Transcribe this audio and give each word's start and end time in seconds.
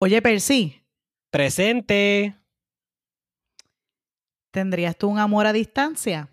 Oye, 0.00 0.22
Percy, 0.22 0.80
Presente. 1.30 2.36
¿tendrías 4.52 4.96
tú 4.96 5.08
un 5.08 5.18
amor 5.18 5.46
a 5.46 5.52
distancia? 5.52 6.28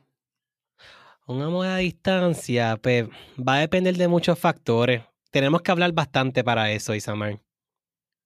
Un 1.26 1.42
amor 1.42 1.66
a 1.66 1.78
distancia, 1.78 2.78
pues 2.78 3.08
va 3.38 3.56
a 3.56 3.60
depender 3.60 3.98
de 3.98 4.08
muchos 4.08 4.38
factores. 4.38 5.04
Tenemos 5.32 5.64
que 5.64 5.72
hablar 5.72 5.92
bastante 5.94 6.44
para 6.44 6.72
eso, 6.72 6.94
Isamar. 6.94 7.42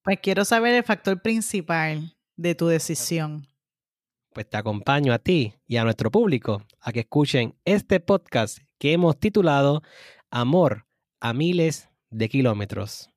Pues 0.02 0.20
quiero 0.20 0.44
saber 0.44 0.74
el 0.74 0.84
factor 0.84 1.20
principal 1.22 2.14
de 2.36 2.54
tu 2.54 2.66
decisión. 2.66 3.46
Pues 4.34 4.48
te 4.48 4.58
acompaño 4.58 5.12
a 5.14 5.18
ti 5.18 5.54
y 5.66 5.78
a 5.78 5.84
nuestro 5.84 6.10
público 6.10 6.66
a 6.80 6.92
que 6.92 7.00
escuchen 7.00 7.58
este 7.64 7.98
podcast 7.98 8.58
que 8.78 8.92
hemos 8.92 9.18
titulado 9.18 9.82
Amor 10.30 10.86
a 11.20 11.32
miles 11.32 11.88
de 12.10 12.28
kilómetros. 12.28 13.09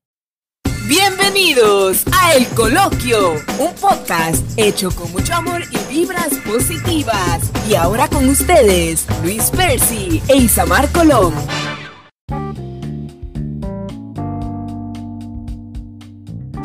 Bienvenidos 0.86 2.04
a 2.12 2.34
El 2.34 2.46
Coloquio, 2.48 3.32
un 3.58 3.74
podcast 3.80 4.44
hecho 4.58 4.90
con 4.90 5.10
mucho 5.12 5.32
amor 5.32 5.62
y 5.70 5.94
vibras 5.94 6.34
positivas. 6.46 7.50
Y 7.66 7.74
ahora 7.74 8.06
con 8.06 8.28
ustedes, 8.28 9.06
Luis 9.22 9.50
Percy 9.50 10.20
e 10.28 10.36
Isamar 10.36 10.86
Colón. 10.92 11.32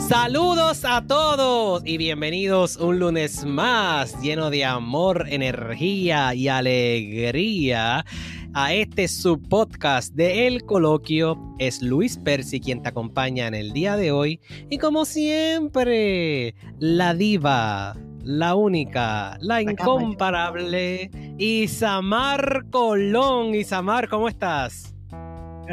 Saludos 0.10 0.84
a 0.84 1.02
todos 1.08 1.84
y 1.86 1.98
bienvenidos 1.98 2.76
un 2.76 2.99
lunes 2.99 3.46
más 3.46 4.20
lleno 4.22 4.49
de 4.49 4.66
amor, 4.66 5.27
energía 5.30 6.34
y 6.34 6.49
alegría 6.49 8.04
a 8.53 8.73
este 8.73 9.08
subpodcast 9.08 10.13
de 10.16 10.48
El 10.48 10.66
Coloquio. 10.66 11.38
Es 11.59 11.81
Luis 11.81 12.17
Percy 12.17 12.59
quien 12.59 12.81
te 12.81 12.90
acompaña 12.90 13.48
en 13.48 13.53
el 13.53 13.73
día 13.73 13.95
de 13.95 14.12
hoy 14.12 14.40
y 14.70 14.77
como 14.77 15.05
siempre, 15.05 16.55
la 16.80 17.13
diva, 17.13 17.95
la 18.23 18.55
única, 18.55 19.38
la 19.41 19.62
incomparable, 19.62 21.09
Isamar 21.37 22.65
Colón. 22.70 23.55
Isamar, 23.55 24.09
¿cómo 24.09 24.27
estás? 24.27 24.96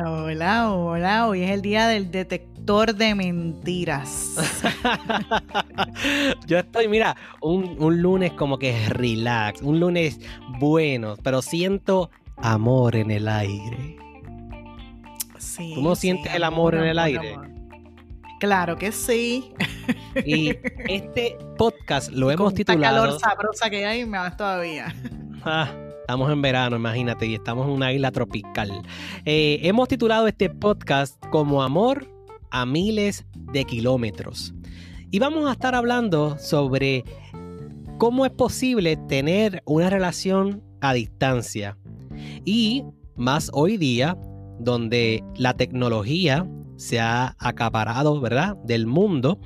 Hola, 0.05 0.73
hola, 0.73 1.27
hoy 1.27 1.43
es 1.43 1.51
el 1.51 1.63
día 1.63 1.87
del 1.89 2.11
detector 2.11 2.95
de 2.95 3.15
mentiras. 3.15 4.35
Yo 6.47 6.59
estoy, 6.59 6.89
mira, 6.89 7.17
un, 7.41 7.77
un 7.79 8.03
lunes 8.03 8.33
como 8.33 8.59
que 8.59 8.89
relax, 8.91 9.63
un 9.63 9.81
lunes 9.81 10.21
bueno, 10.59 11.15
pero 11.23 11.41
siento 11.41 12.11
amor 12.37 12.97
en 12.97 13.11
el 13.11 13.29
aire. 13.29 13.97
Sí, 15.39 15.73
¿Tú 15.75 15.83
no 15.83 15.95
sí, 15.95 16.03
sientes 16.03 16.35
el 16.35 16.45
amor 16.45 16.75
en 16.75 16.85
el 16.85 16.99
aire? 16.99 17.35
amor. 17.35 17.51
Claro 18.41 18.77
que 18.77 18.93
sí. 18.93 19.53
Y 20.27 20.51
este 20.89 21.39
podcast 21.57 22.11
lo 22.11 22.27
Con 22.35 22.35
hemos 22.35 22.53
esta 22.53 22.73
titulado. 22.73 23.05
calor 23.05 23.21
sabrosa 23.21 23.71
que 23.71 23.87
hay, 23.87 24.05
más 24.05 24.37
todavía. 24.37 24.95
Ah, 25.49 25.71
estamos 26.01 26.33
en 26.33 26.43
verano, 26.43 26.75
imagínate, 26.75 27.25
y 27.27 27.35
estamos 27.35 27.67
en 27.69 27.73
una 27.75 27.93
isla 27.93 28.11
tropical. 28.11 28.83
Eh, 29.25 29.61
hemos 29.63 29.87
titulado 29.87 30.27
este 30.27 30.51
podcast 30.51 31.25
como 31.31 31.63
Amor 31.63 32.09
a 32.51 32.67
miles 32.67 33.25
de 33.53 33.65
kilómetros. 33.65 34.53
Y 35.13 35.21
vamos 35.21 35.49
a 35.49 35.53
estar 35.53 35.77
hablando 35.77 36.37
sobre 36.41 37.05
cómo 37.99 38.27
es 38.27 38.33
posible 38.33 38.97
tener 39.09 39.63
una 39.67 39.89
relación 39.89 40.65
a 40.81 40.95
distancia. 40.95 41.79
Y 42.45 42.85
más 43.17 43.51
hoy 43.53 43.77
día, 43.77 44.17
donde 44.59 45.23
la 45.37 45.55
tecnología 45.55 46.49
se 46.77 47.01
ha 47.01 47.37
acaparado, 47.39 48.21
¿verdad? 48.21 48.57
Del 48.65 48.87
mundo. 48.87 49.39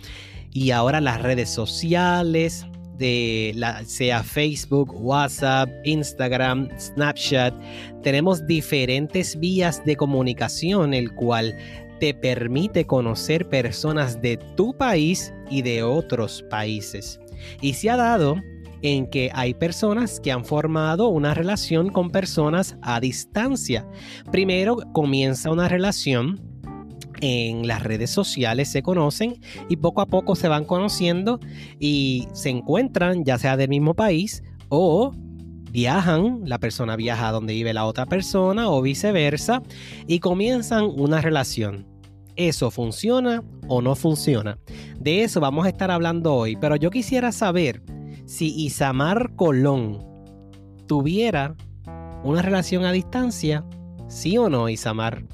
Y 0.52 0.72
ahora 0.72 1.00
las 1.00 1.22
redes 1.22 1.48
sociales, 1.48 2.66
de 3.00 3.52
la, 3.56 3.82
sea 3.84 4.22
Facebook, 4.22 4.94
WhatsApp, 4.94 5.70
Instagram, 5.84 6.68
Snapchat, 6.78 7.54
tenemos 8.02 8.46
diferentes 8.46 9.40
vías 9.40 9.82
de 9.84 9.96
comunicación, 9.96 10.92
el 10.92 11.12
cual 11.14 11.56
te 11.98 12.12
permite 12.14 12.86
conocer 12.86 13.48
personas 13.48 14.20
de 14.20 14.36
tu 14.56 14.76
país 14.76 15.32
y 15.50 15.62
de 15.62 15.82
otros 15.82 16.44
países. 16.50 17.18
Y 17.62 17.72
se 17.72 17.88
ha 17.88 17.96
dado 17.96 18.36
en 18.82 19.08
que 19.08 19.30
hay 19.34 19.54
personas 19.54 20.20
que 20.20 20.32
han 20.32 20.44
formado 20.44 21.08
una 21.08 21.34
relación 21.34 21.90
con 21.90 22.10
personas 22.10 22.76
a 22.82 23.00
distancia. 23.00 23.86
Primero 24.30 24.76
comienza 24.92 25.50
una 25.50 25.68
relación 25.68 26.40
en 27.20 27.66
las 27.66 27.82
redes 27.82 28.10
sociales 28.10 28.68
se 28.68 28.82
conocen 28.82 29.40
y 29.68 29.76
poco 29.76 30.00
a 30.00 30.06
poco 30.06 30.34
se 30.36 30.48
van 30.48 30.64
conociendo 30.64 31.38
y 31.78 32.26
se 32.32 32.50
encuentran 32.50 33.24
ya 33.24 33.38
sea 33.38 33.56
del 33.56 33.68
mismo 33.68 33.94
país 33.94 34.42
o 34.68 35.12
viajan, 35.70 36.40
la 36.44 36.58
persona 36.58 36.96
viaja 36.96 37.28
a 37.28 37.32
donde 37.32 37.54
vive 37.54 37.74
la 37.74 37.84
otra 37.84 38.06
persona 38.06 38.70
o 38.70 38.82
viceversa 38.82 39.62
y 40.06 40.18
comienzan 40.18 40.84
una 40.84 41.20
relación. 41.20 41.86
¿Eso 42.36 42.70
funciona 42.70 43.44
o 43.68 43.82
no 43.82 43.94
funciona? 43.94 44.58
De 44.98 45.22
eso 45.22 45.40
vamos 45.40 45.66
a 45.66 45.68
estar 45.68 45.90
hablando 45.90 46.34
hoy, 46.34 46.56
pero 46.56 46.76
yo 46.76 46.90
quisiera 46.90 47.32
saber 47.32 47.82
si 48.30 48.54
Isamar 48.64 49.34
Colón 49.34 49.98
tuviera 50.86 51.56
una 52.22 52.42
relación 52.42 52.84
a 52.84 52.92
distancia, 52.92 53.64
sí 54.06 54.38
o 54.38 54.48
no, 54.48 54.68
Isamar. 54.68 55.24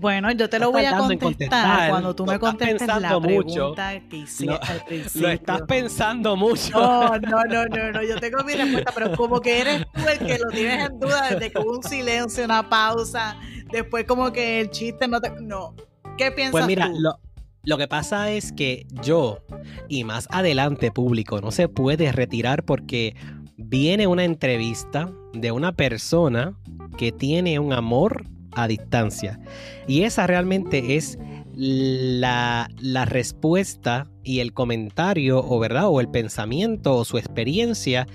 Bueno, 0.00 0.32
yo 0.32 0.50
te 0.50 0.58
lo 0.58 0.72
voy 0.72 0.84
a 0.84 0.96
contestar, 0.98 1.20
contestar, 1.20 1.90
cuando 1.90 2.14
tú 2.16 2.26
me 2.26 2.38
contestes 2.40 2.88
la 2.88 2.94
pensando 2.96 3.20
mucho. 3.20 3.52
pregunta 3.74 4.08
que 4.10 4.16
hice 4.16 4.46
Lo- 4.46 4.60
al 4.60 4.84
principio. 4.84 5.28
Lo 5.28 5.28
estás 5.32 5.62
pensando 5.62 6.36
mucho. 6.36 6.76
No, 6.76 7.16
no, 7.20 7.44
no, 7.44 7.64
no, 7.66 7.92
no, 7.92 8.02
yo 8.02 8.18
tengo 8.18 8.42
mi 8.42 8.54
respuesta, 8.54 8.90
pero 8.92 9.16
como 9.16 9.40
que 9.40 9.60
eres 9.60 9.86
tú 9.94 10.00
el 10.08 10.18
que 10.18 10.38
lo 10.38 10.50
tienes 10.50 10.90
en 10.90 10.98
duda 10.98 11.30
desde 11.30 11.52
que 11.52 11.58
hubo 11.60 11.76
un 11.76 11.82
silencio, 11.84 12.44
una 12.44 12.68
pausa, 12.68 13.36
después 13.70 14.04
como 14.06 14.32
que 14.32 14.60
el 14.60 14.70
chiste 14.70 15.06
no 15.06 15.20
te... 15.20 15.30
No, 15.40 15.72
¿qué 16.18 16.32
piensas 16.32 16.50
Pues 16.50 16.66
mira, 16.66 16.90
tú? 16.90 16.98
lo, 16.98 17.14
lo 17.64 17.78
que 17.78 17.88
pasa 17.88 18.30
es 18.30 18.52
que 18.52 18.86
yo, 19.02 19.38
y 19.88 20.04
más 20.04 20.28
adelante 20.30 20.90
público, 20.90 21.40
no 21.40 21.50
se 21.50 21.68
puede 21.68 22.12
retirar 22.12 22.64
porque 22.64 23.16
viene 23.56 24.06
una 24.06 24.24
entrevista 24.24 25.10
de 25.32 25.50
una 25.50 25.72
persona 25.72 26.58
que 26.98 27.10
tiene 27.10 27.58
un 27.58 27.72
amor 27.72 28.26
a 28.52 28.68
distancia. 28.68 29.40
Y 29.86 30.02
esa 30.02 30.26
realmente 30.26 30.96
es 30.96 31.18
la, 31.54 32.68
la 32.78 33.04
respuesta 33.04 34.08
y 34.22 34.40
el 34.40 34.52
comentario, 34.52 35.38
o 35.38 35.58
verdad, 35.58 35.88
o 35.88 36.00
el 36.00 36.08
pensamiento, 36.08 36.96
o 36.96 37.04
su 37.04 37.16
experiencia 37.16 38.06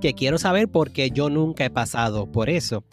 que 0.00 0.14
quiero 0.14 0.38
saber 0.38 0.68
porque 0.68 1.10
yo 1.10 1.30
nunca 1.30 1.64
he 1.64 1.70
pasado 1.70 2.30
por 2.30 2.50
eso. 2.50 2.84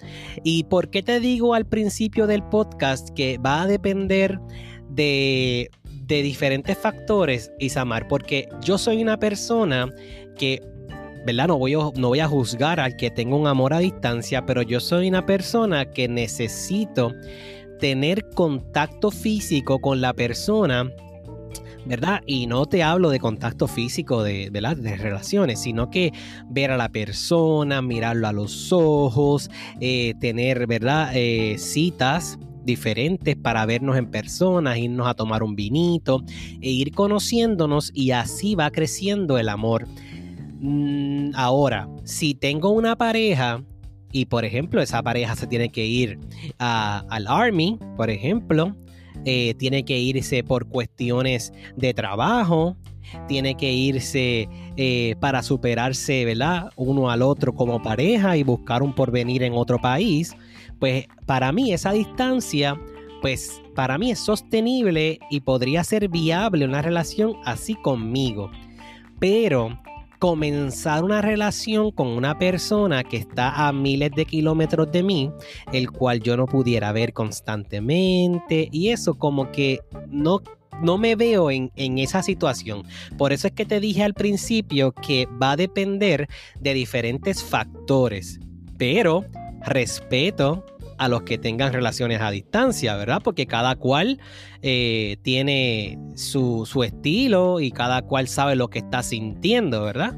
¿Y 0.44 0.66
por 0.66 0.90
qué 0.90 1.04
te 1.04 1.20
digo 1.20 1.54
al 1.54 1.66
principio 1.66 2.28
del 2.28 2.44
podcast 2.44 3.10
que 3.10 3.38
va 3.38 3.64
a 3.64 3.68
depender 3.68 4.40
de, 4.90 5.70
de 6.08 6.22
diferentes 6.22 6.78
factores, 6.78 7.52
Isamar? 7.60 8.08
Porque 8.08 8.50
yo 8.62 8.78
soy 8.78 9.02
una 9.02 9.18
persona 9.18 9.90
que, 10.38 10.62
¿verdad? 11.26 11.48
No 11.48 11.58
voy, 11.58 11.74
a, 11.74 11.90
no 11.96 12.10
voy 12.10 12.20
a 12.20 12.28
juzgar 12.28 12.80
al 12.80 12.96
que 12.96 13.10
tenga 13.10 13.36
un 13.36 13.48
amor 13.48 13.74
a 13.74 13.80
distancia, 13.80 14.46
pero 14.46 14.62
yo 14.62 14.80
soy 14.80 15.08
una 15.08 15.26
persona 15.26 15.86
que 15.86 16.08
necesito 16.08 17.14
tener 17.80 18.30
contacto 18.30 19.12
físico 19.12 19.80
con 19.80 20.02
la 20.02 20.14
persona. 20.14 20.90
¿Verdad? 21.86 22.22
Y 22.26 22.48
no 22.48 22.66
te 22.66 22.82
hablo 22.82 23.10
de 23.10 23.20
contacto 23.20 23.68
físico 23.68 24.24
de, 24.24 24.50
¿verdad? 24.50 24.78
de 24.78 24.96
relaciones, 24.96 25.60
sino 25.60 25.90
que 25.90 26.14
ver 26.50 26.72
a 26.72 26.78
la 26.78 26.88
persona, 26.88 27.82
mirarlo 27.82 28.26
a 28.30 28.32
los 28.32 28.72
ojos, 28.72 29.52
eh, 29.82 30.14
tener, 30.22 30.66
¿verdad? 30.66 31.12
Eh, 31.14 31.58
citas 31.58 32.40
diferentes 32.64 33.36
para 33.36 33.66
vernos 33.66 33.98
en 33.98 34.10
persona, 34.10 34.78
irnos 34.78 35.08
a 35.08 35.14
tomar 35.14 35.44
un 35.44 35.56
vinito 35.56 36.24
e 36.62 36.70
ir 36.70 36.92
conociéndonos 36.92 37.92
y 37.94 38.12
así 38.12 38.56
va 38.56 38.72
creciendo 38.72 39.38
el 39.38 39.50
amor. 39.50 39.88
Mm, 40.60 41.32
ahora, 41.36 41.90
si 42.04 42.34
tengo 42.34 42.70
una 42.70 42.96
pareja 42.96 43.64
y 44.12 44.26
por 44.26 44.46
ejemplo 44.46 44.82
esa 44.82 45.02
pareja 45.02 45.36
se 45.36 45.48
tiene 45.48 45.70
que 45.70 45.86
ir 45.86 46.20
al 46.60 47.28
army, 47.28 47.78
por 47.98 48.10
ejemplo, 48.10 48.76
eh, 49.26 49.56
tiene 49.56 49.84
que 49.84 50.00
irse 50.00 50.44
por 50.44 50.68
cuestiones 50.68 51.52
de 51.76 51.94
trabajo, 51.94 52.78
tiene 53.28 53.56
que 53.56 53.72
irse 53.72 54.48
eh, 54.78 55.16
para 55.20 55.44
superarse, 55.44 56.26
¿verdad? 56.26 56.70
Uno 56.76 57.10
al 57.10 57.22
otro 57.22 57.54
como 57.54 57.82
pareja 57.82 58.38
y 58.38 58.44
buscar 58.44 58.84
un 58.84 58.94
porvenir 58.94 59.44
en 59.44 59.54
otro 59.54 59.80
país, 59.80 60.36
pues 60.84 61.08
para 61.26 61.54
mí 61.54 61.72
esa 61.72 61.94
distancia, 61.94 62.78
pues 63.22 63.62
para 63.74 63.98
mí 63.98 64.12
es 64.12 64.20
sostenible 64.20 65.18
y 65.30 65.40
podría 65.40 65.82
ser 65.86 66.10
viable 66.10 66.66
una 66.66 66.82
relación 66.82 67.38
así 67.46 67.76
conmigo. 67.76 68.52
Pero 69.18 69.80
comenzar 70.20 71.06
una 71.06 71.22
relación 71.22 71.92
con 71.92 72.08
una 72.08 72.38
persona 72.38 73.06
que 73.06 73.16
está 73.16 73.66
a 73.66 73.72
miles 73.72 74.12
de 74.12 74.26
kilómetros 74.26 74.92
de 74.92 75.04
mí, 75.04 75.32
el 75.72 75.90
cual 75.90 76.20
yo 76.20 76.36
no 76.36 76.48
pudiera 76.48 76.92
ver 76.92 77.14
constantemente 77.14 78.68
y 78.70 78.90
eso 78.90 79.14
como 79.14 79.54
que 79.54 79.80
no 80.10 80.42
no 80.82 80.98
me 80.98 81.16
veo 81.16 81.50
en, 81.50 81.72
en, 81.78 81.98
esa 81.98 82.22
situación. 82.24 82.84
Por 83.18 83.32
eso 83.32 83.48
es 83.48 83.54
que 83.54 83.66
te 83.66 83.80
dije 83.80 84.04
al 84.04 84.16
principio 84.16 84.92
que 84.92 85.30
va 85.42 85.52
a 85.52 85.56
depender 85.56 86.28
de 86.60 86.74
diferentes 86.74 87.42
factores. 87.42 88.42
Pero 88.78 89.24
respeto 89.66 90.66
a 90.98 91.08
los 91.08 91.24
que 91.24 91.38
tengan 91.38 91.74
relaciones 91.74 92.22
a 92.22 92.32
distancia, 92.32 92.96
¿verdad? 92.96 93.22
Porque 93.24 93.46
cada 93.46 93.76
cual 93.76 94.20
eh, 94.62 95.18
tiene 95.22 96.00
su, 96.16 96.66
estilo 96.84 97.60
y 97.60 97.72
cada 97.72 98.02
cual 98.04 98.28
sabe 98.28 98.56
lo 98.56 98.70
que 98.70 98.80
está 98.80 99.04
sintiendo, 99.04 99.84
¿verdad? 99.84 100.16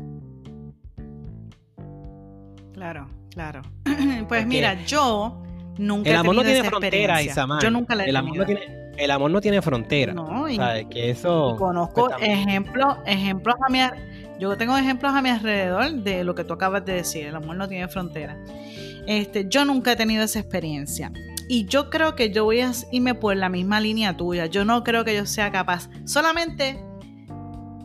Claro, 2.73 3.09
claro. 3.29 3.61
pues 4.27 4.45
mira, 4.45 4.83
yo 4.85 5.41
nunca 5.77 6.09
el 6.09 6.15
amor 6.17 6.35
no 6.35 6.43
tiene 6.43 6.63
frontera, 6.63 7.21
Isamar. 7.21 7.61
Yo 7.61 7.71
nunca 7.71 7.95
le 7.95 8.05
el 8.05 8.15
amor 8.15 8.37
no 8.37 8.45
tiene 8.45 8.85
el 8.97 9.11
amor 9.11 9.31
no 9.31 9.41
tiene 9.41 9.61
frontera. 9.61 10.13
No, 10.13 10.45
que 10.89 11.09
eso 11.09 11.55
conozco 11.57 12.09
ejemplos, 12.19 12.97
ejemplos 13.05 13.55
a 13.65 13.69
mi 13.69 13.79
yo 14.39 14.57
tengo 14.57 14.77
ejemplos 14.77 15.13
a 15.13 15.21
mi 15.21 15.29
alrededor 15.29 15.91
de 15.91 16.23
lo 16.23 16.35
que 16.35 16.43
tú 16.43 16.53
acabas 16.53 16.83
de 16.85 16.93
decir, 16.93 17.25
el 17.25 17.35
amor 17.35 17.55
no 17.55 17.67
tiene 17.67 17.87
frontera. 17.87 18.37
Este, 19.07 19.45
yo 19.49 19.65
nunca 19.65 19.93
he 19.93 19.95
tenido 19.95 20.23
esa 20.23 20.39
experiencia. 20.39 21.11
Y 21.47 21.65
yo 21.65 21.89
creo 21.89 22.15
que 22.15 22.31
yo 22.31 22.43
voy 22.43 22.61
a 22.61 22.71
irme 22.91 23.13
por 23.13 23.35
la 23.35 23.49
misma 23.49 23.79
línea 23.79 24.17
tuya. 24.17 24.47
Yo 24.47 24.65
no 24.65 24.83
creo 24.83 25.05
que 25.05 25.15
yo 25.15 25.25
sea 25.25 25.51
capaz. 25.51 25.89
Solamente, 26.05 26.79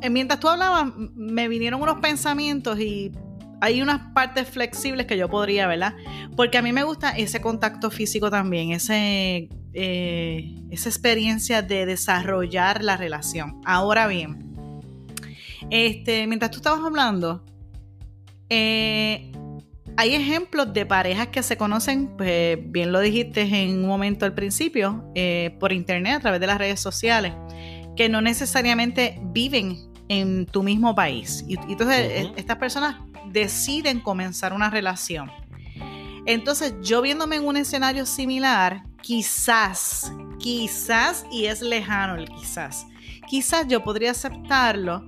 eh, 0.00 0.11
mientras 0.11 0.40
tú 0.40 0.49
hablabas, 0.49 0.93
me 0.96 1.49
vinieron 1.49 1.82
unos 1.82 2.00
pensamientos 2.00 2.81
y 2.81 3.12
hay 3.61 3.82
unas 3.82 4.12
partes 4.14 4.49
flexibles 4.49 5.06
que 5.06 5.19
yo 5.19 5.28
podría, 5.28 5.67
¿verdad? 5.67 5.94
Porque 6.37 6.56
a 6.56 6.62
mí 6.62 6.72
me 6.72 6.82
gusta 6.82 7.11
ese 7.11 7.43
contacto 7.43 7.90
físico 7.90 8.31
también, 8.31 8.70
ese, 8.70 9.50
eh, 9.75 10.55
esa 10.70 10.88
experiencia 10.88 11.61
de 11.61 11.84
desarrollar 11.84 12.82
la 12.82 12.96
relación. 12.96 13.61
Ahora 13.67 14.06
bien, 14.06 14.50
este, 15.69 16.26
mientras 16.26 16.50
tú 16.50 16.58
estabas 16.58 16.81
hablando, 16.81 17.44
eh, 18.49 19.31
hay 20.00 20.14
ejemplos 20.14 20.73
de 20.73 20.87
parejas 20.87 21.26
que 21.26 21.43
se 21.43 21.58
conocen, 21.58 22.17
pues 22.17 22.58
bien 22.73 22.91
lo 22.91 23.00
dijiste 23.00 23.43
en 23.43 23.81
un 23.81 23.87
momento 23.87 24.25
al 24.25 24.32
principio, 24.32 25.05
eh, 25.14 25.55
por 25.61 25.75
internet, 25.75 26.14
a 26.14 26.20
través 26.20 26.41
de 26.41 26.47
las 26.47 26.56
redes 26.56 26.81
sociales, 26.81 27.35
que 27.99 28.08
no 28.08 28.23
necesariamente 28.23 29.20
viven 29.25 29.76
en 30.08 30.47
tu 30.47 30.62
mismo 30.62 30.94
país. 30.94 31.44
Y, 31.47 31.58
entonces 31.70 31.99
eh, 31.99 32.32
estas 32.37 32.56
personas 32.56 32.97
deciden 33.26 34.00
comenzar 34.00 34.55
una 34.55 34.70
relación. 34.70 35.31
Entonces 36.25 36.73
yo 36.81 37.03
viéndome 37.03 37.37
en 37.37 37.44
un 37.44 37.58
escenario 37.58 38.06
similar, 38.06 38.85
quizás, 39.03 40.14
quizás, 40.38 41.26
y 41.31 41.44
es 41.44 41.61
lejano 41.61 42.14
el 42.14 42.26
quizás, 42.31 42.87
quizás 43.29 43.69
yo 43.69 43.85
podría 43.85 44.12
aceptarlo 44.12 45.05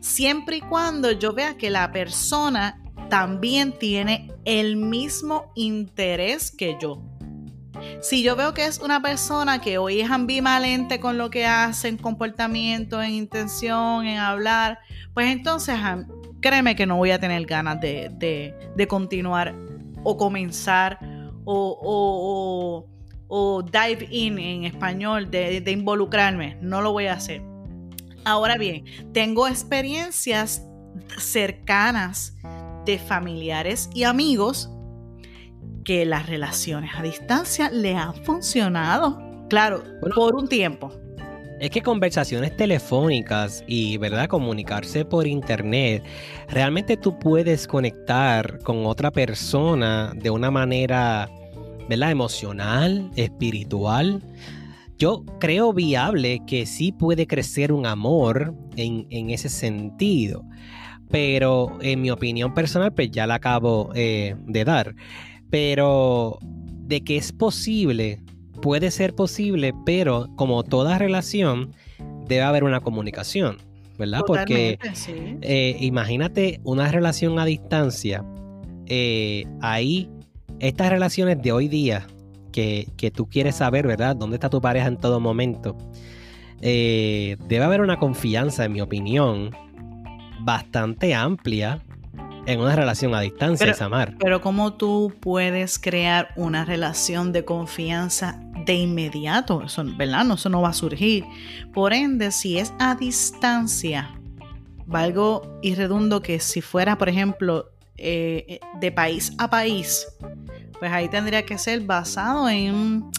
siempre 0.00 0.58
y 0.58 0.60
cuando 0.60 1.12
yo 1.12 1.32
vea 1.32 1.56
que 1.56 1.70
la 1.70 1.90
persona 1.92 2.83
también 3.08 3.72
tiene 3.72 4.32
el 4.44 4.76
mismo 4.76 5.52
interés 5.54 6.50
que 6.50 6.76
yo. 6.80 7.02
Si 8.00 8.22
yo 8.22 8.36
veo 8.36 8.54
que 8.54 8.66
es 8.66 8.78
una 8.78 9.02
persona 9.02 9.60
que 9.60 9.78
hoy 9.78 10.00
es 10.00 10.10
ambivalente 10.10 11.00
con 11.00 11.18
lo 11.18 11.30
que 11.30 11.46
hace 11.46 11.88
en 11.88 11.96
comportamiento, 11.96 13.02
en 13.02 13.10
intención, 13.12 14.06
en 14.06 14.18
hablar, 14.18 14.78
pues 15.12 15.28
entonces 15.28 15.76
créeme 16.40 16.76
que 16.76 16.86
no 16.86 16.96
voy 16.96 17.10
a 17.10 17.18
tener 17.18 17.44
ganas 17.46 17.80
de, 17.80 18.86
continuar 18.88 19.54
o 20.02 20.16
comenzar 20.16 20.98
o, 21.44 22.86
dive 23.66 24.08
in 24.10 24.38
en 24.38 24.64
español, 24.64 25.30
de, 25.30 25.60
de 25.60 25.70
involucrarme. 25.72 26.58
No 26.60 26.82
lo 26.82 26.92
voy 26.92 27.06
a 27.06 27.14
hacer. 27.14 27.42
Ahora 28.24 28.56
bien, 28.56 28.84
tengo 29.12 29.48
experiencias 29.48 30.62
cercanas 31.18 32.36
de 32.84 32.98
familiares 32.98 33.90
y 33.94 34.04
amigos 34.04 34.70
que 35.84 36.04
las 36.04 36.26
relaciones 36.26 36.90
a 36.96 37.02
distancia 37.02 37.70
le 37.70 37.94
han 37.94 38.14
funcionado, 38.14 39.46
claro, 39.48 39.82
por 40.14 40.34
un 40.34 40.48
tiempo. 40.48 40.92
Es 41.60 41.70
que 41.70 41.82
conversaciones 41.82 42.56
telefónicas 42.56 43.64
y, 43.66 43.96
¿verdad? 43.98 44.28
Comunicarse 44.28 45.04
por 45.04 45.26
internet, 45.26 46.02
realmente 46.48 46.96
tú 46.96 47.18
puedes 47.18 47.66
conectar 47.66 48.58
con 48.60 48.86
otra 48.86 49.10
persona 49.10 50.12
de 50.16 50.30
una 50.30 50.50
manera, 50.50 51.30
¿verdad? 51.88 52.10
Emocional, 52.10 53.10
espiritual 53.16 54.22
yo 54.98 55.24
creo 55.40 55.72
viable 55.72 56.42
que 56.46 56.66
sí 56.66 56.92
puede 56.92 57.26
crecer 57.26 57.72
un 57.72 57.86
amor 57.86 58.54
en, 58.76 59.30
ese 59.30 59.48
sentido. 59.48 60.44
Pero 61.10 61.78
en 61.80 62.02
mi 62.02 62.10
opinión 62.10 62.54
personal, 62.54 62.92
pues 62.92 63.10
ya 63.10 63.26
la 63.26 63.36
acabo 63.36 63.90
eh, 63.94 64.34
de 64.46 64.64
dar. 64.64 64.94
Pero 65.50 66.38
de 66.42 67.02
que 67.02 67.16
es 67.16 67.32
posible, 67.32 68.20
puede 68.60 68.90
ser 68.90 69.14
posible, 69.14 69.72
pero 69.86 70.28
como 70.36 70.62
toda 70.64 70.98
relación, 70.98 71.72
debe 72.26 72.42
haber 72.42 72.64
una 72.64 72.80
comunicación, 72.80 73.58
¿verdad? 73.98 74.22
Porque 74.26 74.78
eh, 75.42 75.76
imagínate 75.80 76.60
una 76.64 76.90
relación 76.90 77.38
a 77.38 77.44
distancia. 77.44 78.24
Eh, 78.86 79.44
ahí, 79.60 80.10
estas 80.58 80.90
relaciones 80.90 81.40
de 81.40 81.52
hoy 81.52 81.68
día, 81.68 82.06
que, 82.50 82.86
tú 83.14 83.28
quieres 83.28 83.56
saber, 83.56 83.86
¿verdad? 83.86 84.16
¿Dónde 84.16 84.36
está 84.36 84.48
tu 84.48 84.60
pareja 84.60 84.86
en 84.86 84.96
todo 84.96 85.20
momento? 85.20 85.76
Debe 86.60 87.62
haber 87.62 87.82
una 87.82 87.98
confianza, 87.98 88.64
en 88.64 88.72
mi 88.72 88.80
opinión, 88.80 89.50
bastante 90.44 91.14
amplia 91.14 91.80
en 92.46 92.60
una 92.60 92.76
relación 92.76 93.14
a 93.14 93.20
distancia, 93.20 93.66
pero, 93.66 93.76
Samar. 93.76 94.14
Pero 94.18 94.40
¿cómo 94.40 94.74
tú 94.74 95.12
puedes 95.20 95.78
crear 95.78 96.28
una 96.36 96.64
relación 96.64 97.32
de 97.32 97.44
confianza 97.44 98.40
de 98.66 98.74
inmediato? 98.74 99.62
Eso, 99.62 99.84
¿verdad? 99.96 100.24
No, 100.24 100.34
eso 100.34 100.48
no 100.50 100.60
va 100.60 100.70
a 100.70 100.74
surgir. 100.74 101.24
Por 101.72 101.92
ende, 101.92 102.30
si 102.30 102.58
es 102.58 102.72
a 102.78 102.94
distancia, 102.94 104.14
valgo 104.86 105.58
y 105.62 105.74
redundo 105.74 106.20
que 106.20 106.38
si 106.40 106.60
fuera, 106.60 106.98
por 106.98 107.08
ejemplo, 107.08 107.70
eh, 107.96 108.60
de 108.80 108.92
país 108.92 109.32
a 109.38 109.48
país, 109.48 110.06
pues 110.78 110.92
ahí 110.92 111.08
tendría 111.08 111.44
que 111.46 111.56
ser 111.56 111.80
basado 111.80 112.48
en 112.48 113.10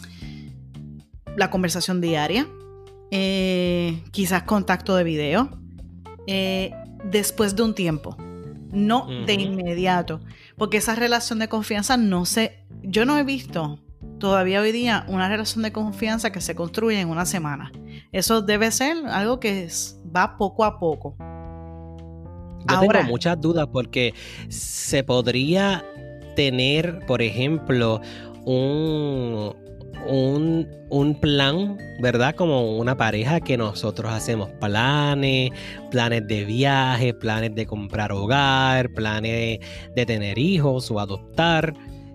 la 1.36 1.50
conversación 1.50 2.00
diaria, 2.00 2.46
eh, 3.10 4.02
quizás 4.12 4.44
contacto 4.44 4.94
de 4.94 5.04
video, 5.04 5.50
eh, 6.26 6.70
después 7.04 7.56
de 7.56 7.62
un 7.62 7.74
tiempo, 7.74 8.16
no 8.72 9.06
de 9.26 9.34
inmediato, 9.34 10.20
porque 10.56 10.78
esa 10.78 10.94
relación 10.94 11.38
de 11.38 11.48
confianza 11.48 11.96
no 11.96 12.24
se, 12.24 12.64
yo 12.82 13.04
no 13.04 13.18
he 13.18 13.24
visto 13.24 13.78
todavía 14.18 14.60
hoy 14.60 14.72
día 14.72 15.04
una 15.08 15.28
relación 15.28 15.62
de 15.62 15.72
confianza 15.72 16.30
que 16.30 16.40
se 16.40 16.54
construye 16.54 17.00
en 17.00 17.08
una 17.08 17.26
semana. 17.26 17.72
Eso 18.12 18.42
debe 18.42 18.70
ser 18.70 18.96
algo 19.08 19.40
que 19.40 19.68
va 20.14 20.36
poco 20.36 20.64
a 20.64 20.78
poco. 20.78 21.16
Yo 22.68 22.80
tengo 22.80 23.04
muchas 23.04 23.40
dudas 23.40 23.68
porque 23.70 24.12
se 24.48 25.04
podría 25.04 25.84
tener, 26.34 27.04
por 27.06 27.22
ejemplo, 27.22 28.00
un, 28.44 29.54
un, 30.08 31.18
plan, 31.20 31.78
¿verdad? 32.00 32.34
Como 32.34 32.78
una 32.78 32.96
pareja 32.96 33.40
que 33.40 33.56
nosotros 33.56 34.12
hacemos 34.12 34.50
planes, 34.60 35.50
planes 35.90 36.26
de 36.26 36.44
viaje, 36.44 37.14
planes 37.14 37.54
de 37.54 37.66
comprar 37.66 38.12
hogar, 38.12 38.92
planes 38.94 39.60
de 39.94 40.06
tener 40.06 40.38
hijos 40.38 40.90
o 40.90 41.00
adoptar. 41.00 41.74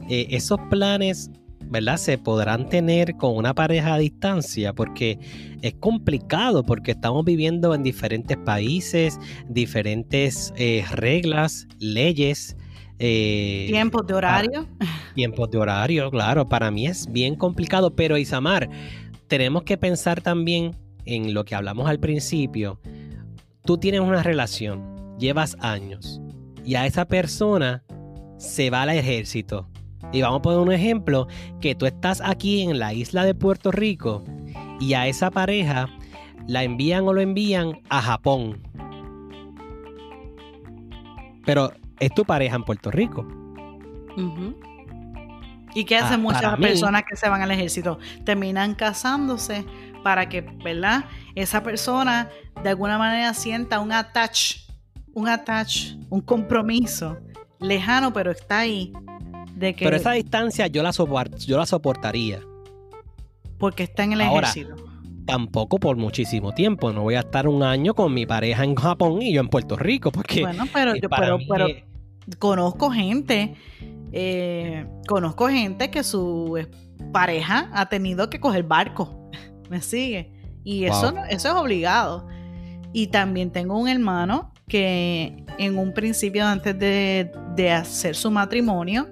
Eh, 0.09 0.27
esos 0.31 0.59
planes, 0.69 1.29
¿verdad? 1.65 1.97
Se 1.97 2.17
podrán 2.17 2.69
tener 2.69 3.15
con 3.15 3.35
una 3.35 3.53
pareja 3.53 3.93
a 3.95 3.97
distancia 3.97 4.73
porque 4.73 5.19
es 5.61 5.73
complicado 5.75 6.63
porque 6.63 6.91
estamos 6.91 7.23
viviendo 7.23 7.73
en 7.73 7.83
diferentes 7.83 8.37
países, 8.37 9.19
diferentes 9.47 10.53
eh, 10.57 10.83
reglas, 10.91 11.67
leyes. 11.79 12.55
Eh, 13.03 13.65
tiempos 13.67 14.05
de 14.05 14.13
horario. 14.13 14.67
tiempos 15.15 15.49
de 15.49 15.57
horario, 15.57 16.11
claro, 16.11 16.47
para 16.47 16.69
mí 16.69 16.85
es 16.85 17.11
bien 17.11 17.35
complicado, 17.35 17.95
pero 17.95 18.15
Isamar, 18.15 18.69
tenemos 19.27 19.63
que 19.63 19.75
pensar 19.75 20.21
también 20.21 20.75
en 21.05 21.33
lo 21.33 21.43
que 21.43 21.55
hablamos 21.55 21.89
al 21.89 21.99
principio. 21.99 22.79
Tú 23.65 23.79
tienes 23.79 24.01
una 24.01 24.21
relación, 24.21 25.17
llevas 25.17 25.57
años, 25.61 26.21
y 26.63 26.75
a 26.75 26.85
esa 26.85 27.05
persona 27.05 27.83
se 28.37 28.69
va 28.69 28.83
al 28.83 28.91
ejército. 28.91 29.67
Y 30.13 30.21
vamos 30.21 30.39
a 30.39 30.41
poner 30.43 30.59
un 30.59 30.71
ejemplo, 30.71 31.27
que 31.59 31.73
tú 31.73 31.87
estás 31.87 32.21
aquí 32.23 32.61
en 32.61 32.77
la 32.77 32.93
isla 32.93 33.25
de 33.25 33.33
Puerto 33.33 33.71
Rico 33.71 34.23
y 34.79 34.93
a 34.93 35.07
esa 35.07 35.31
pareja 35.31 35.89
la 36.47 36.63
envían 36.63 37.07
o 37.07 37.13
lo 37.13 37.21
envían 37.21 37.81
a 37.89 37.99
Japón 37.99 38.61
pero 41.45 41.73
es 42.01 42.13
tu 42.13 42.25
pareja 42.25 42.55
en 42.57 42.63
Puerto 42.63 42.91
Rico. 42.91 43.25
¿Y 45.73 45.85
qué 45.85 45.97
Ah, 45.97 46.05
hacen 46.05 46.21
muchas 46.21 46.57
mí- 46.59 46.65
personas 46.65 47.03
que 47.09 47.15
se 47.15 47.29
van 47.29 47.41
al 47.41 47.51
ejército? 47.51 47.97
Terminan 48.25 48.75
casándose 48.75 49.65
para 50.03 50.27
que, 50.27 50.41
¿verdad? 50.41 51.05
Esa 51.35 51.63
persona 51.63 52.29
de 52.61 52.69
alguna 52.69 52.97
manera 52.97 53.33
sienta 53.33 53.79
un 53.79 53.91
attach, 53.93 54.67
un 55.13 55.29
attach, 55.29 55.93
un 56.09 56.21
compromiso 56.21 57.17
lejano, 57.59 58.11
pero 58.11 58.31
está 58.31 58.59
ahí. 58.59 58.91
De 59.55 59.73
que, 59.75 59.85
Pero 59.85 59.95
esa 59.95 60.11
distancia 60.11 60.67
yo 60.67 60.81
la, 60.83 60.91
sopor- 60.91 61.35
yo 61.45 61.57
la 61.57 61.65
soportaría. 61.65 62.41
porque 63.57 63.83
está 63.83 64.03
en 64.03 64.13
el 64.13 64.21
Ahora, 64.21 64.49
ejército. 64.49 64.75
Tampoco 65.27 65.77
por 65.77 65.95
muchísimo 65.95 66.51
tiempo. 66.51 66.91
No 66.91 67.03
voy 67.03 67.13
a 67.13 67.19
estar 67.19 67.47
un 67.47 67.61
año 67.61 67.93
con 67.93 68.11
mi 68.11 68.25
pareja 68.25 68.63
en 68.63 68.73
Japón 68.75 69.21
y 69.21 69.31
yo 69.33 69.39
en 69.39 69.49
Puerto 69.49 69.77
Rico. 69.77 70.11
Porque 70.11 70.41
Bueno, 70.41 70.65
pero, 70.73 70.95
yo, 70.95 71.07
para 71.07 71.25
pero, 71.27 71.37
mí 71.37 71.45
pero 71.47 71.67
es- 71.67 71.83
conozco 72.39 72.91
gente, 72.91 73.55
eh, 74.11 74.85
conozco 75.07 75.47
gente 75.47 75.89
que 75.91 76.03
su 76.03 76.57
pareja 77.11 77.69
ha 77.73 77.87
tenido 77.89 78.29
que 78.29 78.39
coger 78.39 78.63
barco. 78.63 79.29
¿Me 79.69 79.81
sigue? 79.81 80.31
Y 80.63 80.85
eso, 80.85 81.11
Wow. 81.13 81.23
eso 81.29 81.47
es 81.49 81.53
obligado. 81.55 82.27
Y 82.93 83.07
también 83.07 83.51
tengo 83.51 83.77
un 83.79 83.87
hermano 83.87 84.53
que 84.67 85.45
en 85.57 85.77
un 85.77 85.93
principio, 85.93 86.45
antes 86.45 86.77
de, 86.77 87.31
de 87.55 87.71
hacer 87.71 88.15
su 88.15 88.29
matrimonio, 88.31 89.07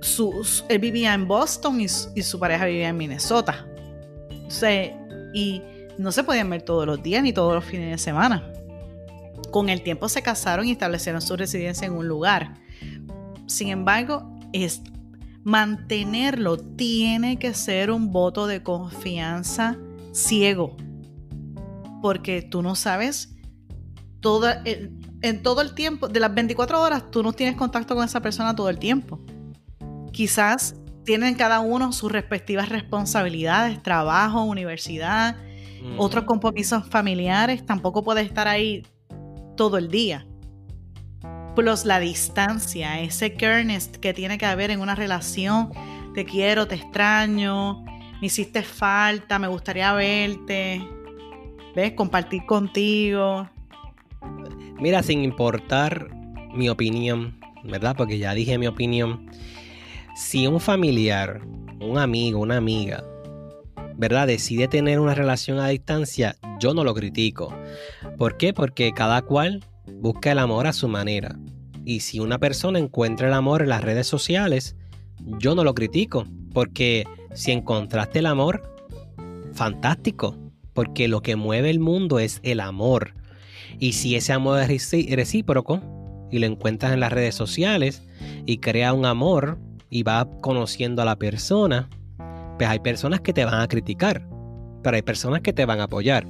su, 0.00 0.44
su- 0.44 0.64
él 0.68 0.78
vivía 0.78 1.14
en 1.14 1.26
Boston 1.26 1.80
y, 1.80 1.88
su- 1.88 2.10
y 2.14 2.22
su 2.22 2.38
pareja 2.38 2.66
vivía 2.66 2.88
en 2.88 2.96
Minnesota. 2.96 3.66
O 4.46 4.50
sea, 4.50 4.84
y 5.34 5.62
no 5.98 6.12
se 6.12 6.22
podían 6.24 6.48
ver 6.50 6.62
todos 6.62 6.86
los 6.86 7.02
días 7.02 7.22
ni 7.22 7.32
todos 7.32 7.54
los 7.54 7.64
fines 7.64 7.90
de 7.90 7.98
semana. 7.98 8.52
Con 9.50 9.68
el 9.68 9.82
tiempo 9.82 10.08
se 10.08 10.22
casaron 10.22 10.66
y 10.66 10.72
establecieron 10.72 11.20
su 11.22 11.36
residencia 11.36 11.86
en 11.86 11.92
un 11.94 12.06
lugar. 12.08 12.54
Sin 13.46 13.68
embargo, 13.68 14.30
es 14.52 14.82
mantenerlo 15.44 16.58
tiene 16.58 17.38
que 17.38 17.54
ser 17.54 17.90
un 17.90 18.10
voto 18.12 18.46
de 18.46 18.62
confianza 18.62 19.76
ciego. 20.12 20.76
Porque 22.02 22.42
tú 22.42 22.62
no 22.62 22.74
sabes 22.74 23.34
toda, 24.20 24.62
el- 24.64 24.92
en 25.22 25.42
todo 25.42 25.62
el 25.62 25.74
tiempo, 25.74 26.08
de 26.08 26.20
las 26.20 26.34
24 26.34 26.80
horas, 26.80 27.10
tú 27.10 27.22
no 27.22 27.32
tienes 27.32 27.56
contacto 27.56 27.94
con 27.94 28.04
esa 28.04 28.20
persona 28.20 28.54
todo 28.54 28.68
el 28.68 28.78
tiempo. 28.78 29.20
Quizás 30.12 30.74
tienen 31.04 31.34
cada 31.34 31.60
uno 31.60 31.92
sus 31.92 32.12
respectivas 32.12 32.68
responsabilidades, 32.68 33.82
trabajo, 33.82 34.42
universidad, 34.42 35.36
Mm. 35.82 35.98
otros 35.98 36.24
compromisos 36.24 36.86
familiares, 36.88 37.64
tampoco 37.64 38.02
puedes 38.04 38.26
estar 38.26 38.46
ahí 38.48 38.84
todo 39.58 39.76
el 39.76 39.90
día. 39.90 40.24
Plus 41.54 41.84
la 41.84 42.00
distancia, 42.00 43.00
ese 43.00 43.34
careness 43.34 43.88
que 43.88 44.14
tiene 44.14 44.38
que 44.38 44.46
haber 44.46 44.70
en 44.70 44.80
una 44.80 44.94
relación. 44.94 45.70
Te 46.14 46.24
quiero, 46.24 46.66
te 46.66 46.76
extraño, 46.76 47.84
me 48.20 48.28
hiciste 48.28 48.62
falta, 48.62 49.38
me 49.38 49.48
gustaría 49.48 49.92
verte. 49.92 50.80
¿Ves? 51.74 51.92
Compartir 51.92 52.46
contigo. 52.46 53.48
Mira, 54.80 55.02
sin 55.02 55.24
importar 55.24 56.08
mi 56.54 56.68
opinión, 56.68 57.38
¿verdad? 57.64 57.96
Porque 57.96 58.18
ya 58.18 58.34
dije 58.34 58.56
mi 58.58 58.68
opinión. 58.68 59.28
Si 60.14 60.46
un 60.46 60.60
familiar, 60.60 61.40
un 61.80 61.98
amigo, 61.98 62.38
una 62.38 62.56
amiga, 62.56 63.02
¿verdad? 63.98 64.28
Decide 64.28 64.68
tener 64.68 65.00
una 65.00 65.14
relación 65.14 65.58
a 65.58 65.68
distancia, 65.68 66.36
yo 66.60 66.72
no 66.72 66.84
lo 66.84 66.94
critico. 66.94 67.52
¿Por 68.16 68.36
qué? 68.36 68.54
Porque 68.54 68.92
cada 68.94 69.22
cual 69.22 69.64
busca 70.00 70.32
el 70.32 70.38
amor 70.38 70.68
a 70.68 70.72
su 70.72 70.88
manera. 70.88 71.36
Y 71.84 72.00
si 72.00 72.20
una 72.20 72.38
persona 72.38 72.78
encuentra 72.78 73.26
el 73.26 73.34
amor 73.34 73.62
en 73.62 73.70
las 73.70 73.82
redes 73.82 74.06
sociales, 74.06 74.76
yo 75.40 75.54
no 75.54 75.64
lo 75.64 75.74
critico. 75.74 76.26
Porque 76.54 77.04
si 77.34 77.50
encontraste 77.50 78.20
el 78.20 78.26
amor, 78.26 78.62
fantástico. 79.52 80.36
Porque 80.74 81.08
lo 81.08 81.20
que 81.20 81.34
mueve 81.34 81.68
el 81.68 81.80
mundo 81.80 82.20
es 82.20 82.38
el 82.44 82.60
amor. 82.60 83.14
Y 83.80 83.92
si 83.92 84.14
ese 84.14 84.32
amor 84.32 84.60
es 84.60 84.92
recíproco 85.10 85.80
y 86.30 86.38
lo 86.38 86.46
encuentras 86.46 86.92
en 86.92 87.00
las 87.00 87.12
redes 87.12 87.34
sociales 87.34 88.02
y 88.46 88.58
crea 88.58 88.92
un 88.92 89.06
amor 89.06 89.58
y 89.90 90.04
va 90.04 90.28
conociendo 90.40 91.02
a 91.02 91.04
la 91.04 91.16
persona, 91.16 91.88
pues 92.58 92.68
hay 92.68 92.80
personas 92.80 93.20
que 93.20 93.32
te 93.32 93.44
van 93.44 93.60
a 93.60 93.68
criticar, 93.68 94.26
pero 94.82 94.96
hay 94.96 95.02
personas 95.02 95.40
que 95.40 95.52
te 95.52 95.64
van 95.64 95.80
a 95.80 95.84
apoyar. 95.84 96.26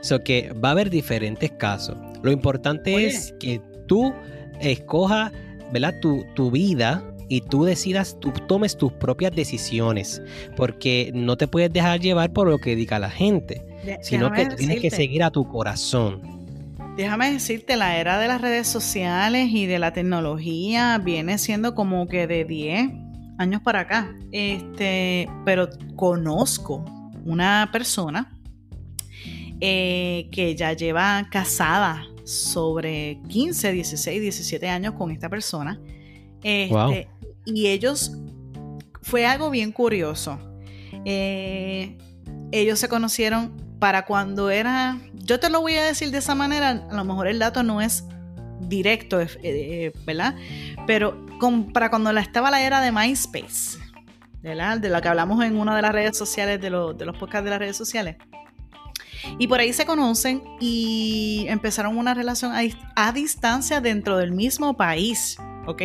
So 0.00 0.22
que 0.22 0.52
va 0.52 0.68
a 0.68 0.72
haber 0.72 0.88
diferentes 0.90 1.50
casos. 1.52 1.96
Lo 2.22 2.30
importante 2.30 2.94
Oye. 2.94 3.06
es 3.08 3.34
que 3.40 3.60
tú 3.86 4.14
escojas, 4.60 5.32
¿verdad? 5.72 5.94
Tu, 6.00 6.24
tu 6.34 6.50
vida 6.50 7.04
y 7.28 7.40
tú 7.40 7.64
decidas, 7.64 8.16
tú 8.20 8.32
tomes 8.46 8.76
tus 8.76 8.92
propias 8.92 9.32
decisiones, 9.34 10.22
porque 10.56 11.10
no 11.12 11.36
te 11.36 11.48
puedes 11.48 11.72
dejar 11.72 11.98
llevar 12.00 12.32
por 12.32 12.48
lo 12.48 12.58
que 12.58 12.76
diga 12.76 12.98
la 13.00 13.10
gente, 13.10 13.62
De- 13.84 13.98
sino 14.02 14.30
que 14.30 14.46
tú 14.46 14.56
tienes 14.56 14.80
que 14.80 14.90
seguir 14.90 15.24
a 15.24 15.30
tu 15.30 15.46
corazón. 15.48 16.22
Déjame 16.96 17.30
decirte, 17.32 17.76
la 17.76 17.98
era 17.98 18.18
de 18.18 18.28
las 18.28 18.40
redes 18.40 18.68
sociales 18.68 19.48
y 19.50 19.66
de 19.66 19.78
la 19.78 19.92
tecnología 19.92 20.98
viene 20.98 21.36
siendo 21.36 21.74
como 21.74 22.06
que 22.08 22.26
de 22.26 22.44
10 22.44 22.90
años 23.38 23.62
para 23.62 23.80
acá. 23.80 24.14
Este, 24.32 25.28
pero 25.44 25.68
conozco 25.94 26.84
una 27.24 27.68
persona 27.72 28.38
eh, 29.60 30.28
que 30.30 30.54
ya 30.54 30.72
lleva 30.72 31.28
casada 31.30 32.04
sobre 32.24 33.20
15, 33.28 33.72
16, 33.72 34.20
17 34.20 34.68
años 34.68 34.94
con 34.94 35.10
esta 35.10 35.28
persona. 35.28 35.80
Este, 36.42 36.74
Wow. 36.74 36.92
Y 37.46 37.68
ellos, 37.68 38.12
fue 39.02 39.24
algo 39.24 39.50
bien 39.50 39.70
curioso. 39.70 40.38
Eh, 41.04 41.96
ellos 42.50 42.78
se 42.78 42.88
conocieron 42.88 43.52
para 43.78 44.04
cuando 44.04 44.50
era, 44.50 44.98
yo 45.14 45.38
te 45.38 45.48
lo 45.50 45.60
voy 45.60 45.74
a 45.76 45.84
decir 45.84 46.10
de 46.10 46.18
esa 46.18 46.34
manera, 46.34 46.86
a 46.90 46.94
lo 46.94 47.04
mejor 47.04 47.28
el 47.28 47.38
dato 47.38 47.62
no 47.62 47.80
es 47.80 48.04
directo, 48.60 49.20
eh, 49.20 49.28
eh, 49.42 49.92
¿verdad? 50.04 50.34
Pero 50.86 51.25
con- 51.38 51.72
para 51.72 51.90
cuando 51.90 52.12
la, 52.12 52.20
estaba 52.20 52.50
la 52.50 52.62
era 52.62 52.80
de 52.80 52.92
MySpace, 52.92 53.78
¿verdad? 54.42 54.78
De 54.78 54.88
la 54.88 55.00
que 55.00 55.08
hablamos 55.08 55.44
en 55.44 55.58
una 55.58 55.74
de 55.76 55.82
las 55.82 55.92
redes 55.92 56.16
sociales, 56.16 56.60
de, 56.60 56.70
lo- 56.70 56.92
de 56.94 57.04
los 57.04 57.16
podcasts 57.16 57.44
de 57.44 57.50
las 57.50 57.58
redes 57.58 57.76
sociales. 57.76 58.16
Y 59.38 59.48
por 59.48 59.58
ahí 59.60 59.72
se 59.72 59.86
conocen 59.86 60.42
y 60.60 61.46
empezaron 61.48 61.96
una 61.98 62.14
relación 62.14 62.52
a, 62.52 62.60
a 62.94 63.12
distancia 63.12 63.80
dentro 63.80 64.16
del 64.18 64.32
mismo 64.32 64.76
país, 64.76 65.36
¿ok? 65.66 65.82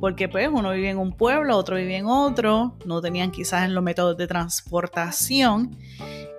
Porque 0.00 0.28
pues 0.28 0.48
uno 0.52 0.72
vive 0.72 0.90
en 0.90 0.98
un 0.98 1.12
pueblo, 1.12 1.56
otro 1.56 1.76
vive 1.76 1.96
en 1.96 2.06
otro, 2.06 2.76
no 2.84 3.00
tenían 3.00 3.30
quizás 3.30 3.70
los 3.70 3.82
métodos 3.82 4.16
de 4.16 4.26
transportación, 4.26 5.76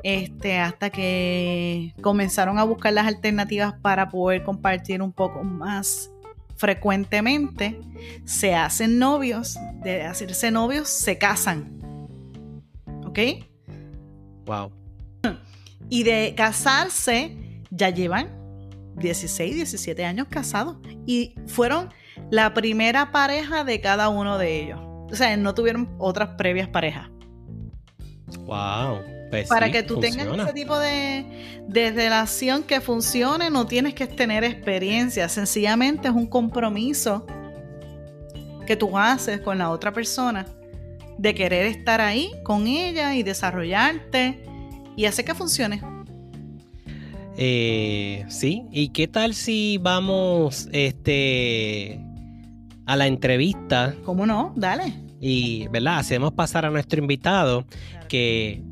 este, 0.04 0.60
hasta 0.60 0.90
que 0.90 1.94
comenzaron 2.02 2.60
a 2.60 2.64
buscar 2.64 2.92
las 2.94 3.08
alternativas 3.08 3.74
para 3.82 4.10
poder 4.10 4.44
compartir 4.44 5.02
un 5.02 5.14
poco 5.14 5.42
más 5.44 6.12
frecuentemente, 6.58 7.80
se 8.26 8.56
hacen 8.56 9.00
novios, 9.00 9.58
de 9.84 10.04
hacerse 10.04 10.52
novios 10.52 10.90
se 10.90 11.18
casan, 11.18 11.80
¿ok? 13.06 13.20
Wow. 14.46 14.72
Y 15.90 16.04
de 16.04 16.34
casarse, 16.36 17.38
ya 17.70 17.90
llevan 17.90 18.30
16, 18.98 19.56
17 19.56 20.06
años 20.06 20.28
casados. 20.30 20.78
Y 21.06 21.36
fueron 21.48 21.90
la 22.32 22.54
primera 22.54 23.12
pareja 23.12 23.64
de 23.64 23.82
cada 23.82 24.10
uno 24.10 24.38
de 24.38 24.64
ellos. 24.64 24.80
O 24.82 25.16
sea, 25.16 25.36
no 25.38 25.54
tuvieron 25.54 25.94
otras 26.00 26.30
previas 26.38 26.68
parejas. 26.68 27.10
Wow. 28.46 29.15
Pues 29.30 29.48
Para 29.48 29.68
sí, 29.68 29.72
que 29.72 29.84
tú 29.84 30.00
tengas 30.00 30.28
ese 30.28 30.54
tipo 30.54 30.78
de, 30.78 31.26
de 31.68 31.92
relación 31.92 32.64
que 32.64 32.80
funcione, 32.80 33.50
no 33.50 33.66
tienes 33.66 33.94
que 33.94 34.08
tener 34.08 34.44
experiencia. 34.44 35.28
Sencillamente 35.30 36.08
es 36.08 36.14
un 36.14 36.28
compromiso 36.28 37.26
que 38.66 38.76
tú 38.76 38.98
haces 38.98 39.40
con 39.42 39.58
la 39.58 39.70
otra 39.70 39.92
persona 39.94 40.46
de 41.18 41.34
querer 41.34 41.66
estar 41.66 42.02
ahí 42.02 42.32
con 42.44 42.68
ella 42.68 43.16
y 43.16 43.24
desarrollarte 43.24 44.44
y 44.96 45.06
hacer 45.06 45.26
que 45.26 45.34
funcione. 45.34 45.82
Eh, 47.38 48.26
sí. 48.30 48.64
¿Y 48.72 48.90
qué 48.90 49.08
tal 49.08 49.34
si 49.34 49.78
vamos 49.78 50.70
este 50.72 52.00
a 52.86 52.96
la 52.96 53.08
entrevista 53.08 53.96
¿Cómo 54.06 54.26
no? 54.26 54.54
Dale. 54.56 54.94
y, 55.20 55.68
¿verdad? 55.70 55.98
Hacemos 55.98 56.34
pasar 56.34 56.66
a 56.66 56.70
nuestro 56.70 57.00
invitado 57.02 57.66
que 58.08 58.64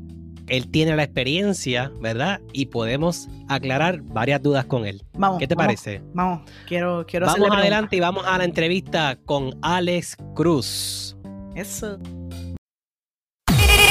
él 0.48 0.70
tiene 0.70 0.94
la 0.96 1.04
experiencia, 1.04 1.90
¿verdad? 2.00 2.40
Y 2.52 2.66
podemos 2.66 3.28
aclarar 3.48 4.02
varias 4.02 4.42
dudas 4.42 4.64
con 4.66 4.86
él. 4.86 5.02
Vamos. 5.14 5.38
¿Qué 5.38 5.46
te 5.46 5.54
vamos, 5.54 5.66
parece? 5.66 6.02
Vamos, 6.12 6.42
quiero, 6.66 7.04
quiero 7.06 7.26
Vamos 7.26 7.50
adelante 7.50 7.96
y 7.96 8.00
vamos 8.00 8.24
a 8.26 8.38
la 8.38 8.44
entrevista 8.44 9.16
con 9.24 9.58
Alex 9.62 10.16
Cruz. 10.34 11.16
Eso. 11.54 11.98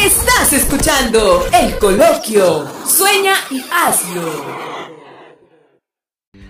Estás 0.06 0.54
escuchando 0.54 1.46
El 1.54 1.78
Coloquio. 1.80 2.68
Sueña 2.86 3.34
y 3.50 3.64
hazlo. 3.72 4.74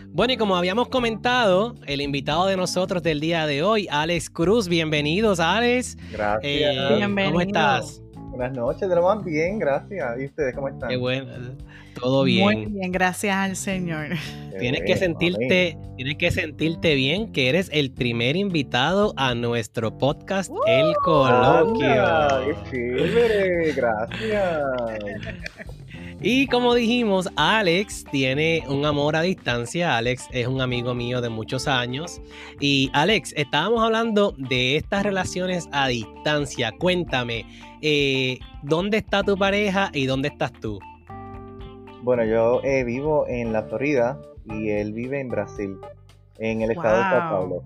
Bueno, 0.07 0.33
y 0.33 0.37
como 0.37 0.55
habíamos 0.55 0.89
comentado, 0.89 1.75
el 1.87 2.01
invitado 2.01 2.45
de 2.45 2.55
nosotros 2.55 3.01
del 3.01 3.19
día 3.19 3.47
de 3.47 3.63
hoy, 3.63 3.87
Alex 3.89 4.29
Cruz. 4.29 4.67
Bienvenidos, 4.67 5.39
Alex. 5.39 5.97
Gracias. 6.11 6.39
Eh, 6.43 6.99
¿Cómo 7.25 7.41
estás? 7.41 8.02
Buenas 8.33 8.57
noches, 8.57 8.89
de 8.89 8.95
lo 8.95 9.03
más 9.03 9.23
bien, 9.23 9.59
gracias. 9.59 10.19
¿Y 10.19 10.25
ustedes 10.25 10.55
cómo 10.55 10.67
están? 10.67 10.89
Qué 10.89 10.97
bueno, 10.97 11.31
todo 12.01 12.23
bien. 12.23 12.43
Muy 12.43 12.65
bien, 12.65 12.91
gracias 12.91 13.35
al 13.35 13.55
Señor. 13.55 14.07
tienes 14.59 14.81
que 14.87 14.97
sentirte, 14.97 15.77
tienes 15.95 16.17
que 16.17 16.31
sentirte 16.31 16.95
bien 16.95 17.31
que 17.31 17.49
eres 17.49 17.69
el 17.71 17.91
primer 17.91 18.35
invitado 18.35 19.13
a 19.17 19.35
nuestro 19.35 19.99
podcast 19.99 20.51
El 20.65 20.95
Coloquio. 21.03 21.87
¡Qué 22.71 22.71
chévere! 22.71 23.73
Gracias. 23.73 24.63
Y 26.25 26.47
como 26.47 26.73
dijimos, 26.73 27.27
Alex 27.35 28.05
tiene 28.09 28.63
un 28.69 28.85
amor 28.85 29.17
a 29.17 29.23
distancia. 29.23 29.97
Alex 29.97 30.29
es 30.31 30.47
un 30.47 30.61
amigo 30.61 30.95
mío 30.95 31.19
de 31.19 31.27
muchos 31.27 31.67
años. 31.67 32.21
Y 32.61 32.89
Alex, 32.93 33.33
estábamos 33.35 33.83
hablando 33.83 34.33
de 34.37 34.77
estas 34.77 35.03
relaciones 35.03 35.67
a 35.73 35.89
distancia. 35.89 36.71
Cuéntame, 36.79 37.45
eh, 37.81 38.39
¿dónde 38.61 38.99
está 38.99 39.21
tu 39.21 39.37
pareja 39.37 39.89
y 39.91 40.05
dónde 40.05 40.29
estás 40.29 40.53
tú? 40.53 40.79
Bueno, 42.03 42.23
yo 42.23 42.61
eh, 42.63 42.85
vivo 42.85 43.27
en 43.27 43.51
la 43.51 43.63
Florida 43.63 44.17
y 44.45 44.69
él 44.69 44.93
vive 44.93 45.19
en 45.19 45.27
Brasil, 45.27 45.77
en 46.39 46.61
el 46.61 46.71
estado 46.71 46.99
de 46.99 47.03
Sao 47.03 47.29
Paulo. 47.31 47.63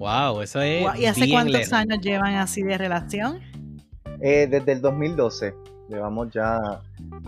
Wow, 0.00 0.42
eso 0.42 0.60
es. 0.62 0.84
¿Y 0.98 1.06
hace 1.06 1.30
cuántos 1.30 1.72
años 1.72 2.00
llevan 2.00 2.34
así 2.34 2.64
de 2.64 2.76
relación? 2.76 3.38
Eh, 4.20 4.48
desde 4.50 4.72
el 4.72 4.80
2012. 4.80 5.54
Llevamos 5.88 6.30
ya 6.32 6.80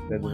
desde 0.08 0.26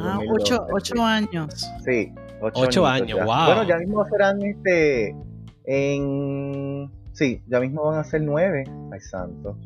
ocho, 0.73 1.05
años. 1.05 1.69
Sí, 1.85 2.13
ocho, 2.41 2.87
años, 2.87 3.19
wow. 3.25 3.47
Bueno, 3.47 3.63
ya 3.65 3.79
mismo 3.79 4.05
serán 4.07 4.43
este 4.43 5.15
en 5.65 6.91
sí, 7.13 7.43
ya 7.49 7.61
mismo 7.61 7.85
van 7.85 7.99
a 7.99 8.05
ser 8.05 8.23
nueve. 8.23 8.65
Ay, 8.93 9.01
santo. 9.01 9.57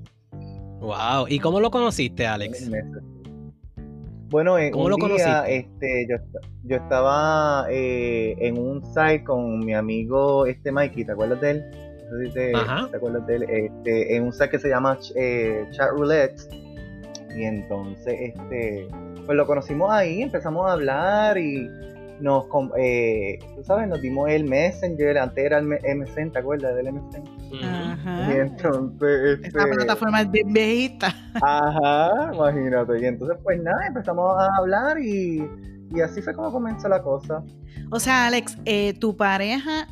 Wow. 0.80 1.26
¿Y 1.28 1.38
cómo 1.38 1.60
lo 1.60 1.70
conociste, 1.70 2.26
Alex? 2.26 2.68
Bueno, 4.32 4.58
en 4.58 4.72
¿Cómo 4.72 4.86
un 4.86 4.90
lo 4.92 4.96
día, 4.96 5.46
este, 5.46 6.06
yo, 6.08 6.16
yo 6.64 6.76
estaba 6.76 7.66
eh, 7.70 8.34
en 8.38 8.58
un 8.58 8.82
site 8.82 9.22
con 9.24 9.58
mi 9.58 9.74
amigo 9.74 10.46
este 10.46 10.72
Mikey, 10.72 11.04
¿te 11.04 11.12
acuerdas 11.12 11.40
de 11.42 11.50
él? 11.50 11.64
te, 12.32 12.52
¿te 12.52 12.96
acuerdas 12.96 13.26
de 13.26 13.36
él? 13.36 13.42
Este, 13.42 14.16
en 14.16 14.24
un 14.24 14.32
site 14.32 14.48
que 14.48 14.58
se 14.58 14.70
llama 14.70 14.98
eh, 15.16 15.66
Chat 15.72 15.90
Roulette. 15.90 16.40
Y 17.36 17.44
entonces, 17.44 18.32
este, 18.34 18.88
pues 19.24 19.36
lo 19.36 19.46
conocimos 19.46 19.90
ahí, 19.92 20.22
empezamos 20.22 20.68
a 20.68 20.72
hablar 20.72 21.38
y 21.38 21.68
nos, 22.20 22.46
eh, 22.78 23.38
tú 23.56 23.64
sabes, 23.64 23.88
nos 23.88 24.00
dimos 24.00 24.30
el 24.30 24.44
Messenger, 24.44 25.18
antes 25.18 25.44
era 25.44 25.58
el 25.58 25.66
MSN, 25.66 26.30
¿te 26.30 26.38
acuerdas 26.38 26.74
del 26.76 26.92
MSN? 26.92 27.64
Ajá. 27.64 28.32
Y 28.32 28.36
entonces... 28.38 29.40
Esta 29.42 29.64
este, 29.64 29.74
plataforma 29.74 30.22
es 30.22 30.30
bien 30.30 30.52
viejita. 30.52 31.14
Ajá, 31.42 32.30
imagínate. 32.32 33.00
Y 33.00 33.06
entonces, 33.06 33.38
pues 33.42 33.60
nada, 33.62 33.86
empezamos 33.86 34.40
a 34.40 34.48
hablar 34.56 34.98
y, 35.00 35.44
y 35.90 36.00
así 36.00 36.22
fue 36.22 36.32
como 36.34 36.52
comenzó 36.52 36.88
la 36.88 37.02
cosa. 37.02 37.42
O 37.90 37.98
sea, 37.98 38.26
Alex, 38.26 38.56
eh, 38.64 38.94
tu 38.94 39.16
pareja 39.16 39.88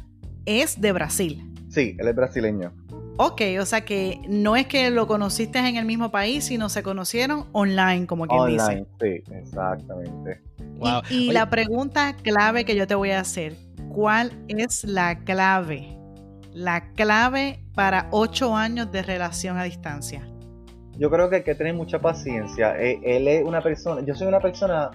es 0.46 0.80
de 0.80 0.92
Brasil. 0.92 1.52
Sí, 1.68 1.96
él 1.98 2.08
es 2.08 2.14
brasileño. 2.14 2.72
Ok, 3.16 3.42
o 3.60 3.66
sea 3.66 3.82
que 3.82 4.20
no 4.28 4.56
es 4.56 4.66
que 4.66 4.90
lo 4.90 5.06
conociste 5.06 5.58
en 5.58 5.76
el 5.76 5.84
mismo 5.84 6.10
país, 6.10 6.44
sino 6.44 6.68
se 6.68 6.82
conocieron 6.82 7.46
online, 7.52 8.06
como 8.06 8.26
quien 8.26 8.46
dice. 8.46 8.64
Online, 8.64 8.86
sí, 9.00 9.22
exactamente. 9.34 10.40
Y, 11.10 11.30
la 11.32 11.50
pregunta 11.50 12.14
clave 12.22 12.64
que 12.64 12.74
yo 12.74 12.86
te 12.86 12.94
voy 12.94 13.10
a 13.10 13.20
hacer, 13.20 13.54
¿cuál 13.90 14.32
es 14.48 14.84
la 14.84 15.18
clave? 15.18 15.98
La 16.52 16.92
clave 16.94 17.62
para 17.74 18.08
ocho 18.10 18.56
años 18.56 18.90
de 18.90 19.02
relación 19.02 19.58
a 19.58 19.64
distancia. 19.64 20.26
Yo 20.98 21.10
creo 21.10 21.28
que 21.30 21.36
hay 21.36 21.42
que 21.42 21.54
tener 21.54 21.74
mucha 21.74 21.98
paciencia. 21.98 22.78
Eh, 22.80 23.00
él 23.04 23.28
es 23.28 23.44
una 23.44 23.62
persona, 23.62 24.02
yo 24.04 24.14
soy 24.14 24.26
una 24.28 24.40
persona, 24.40 24.90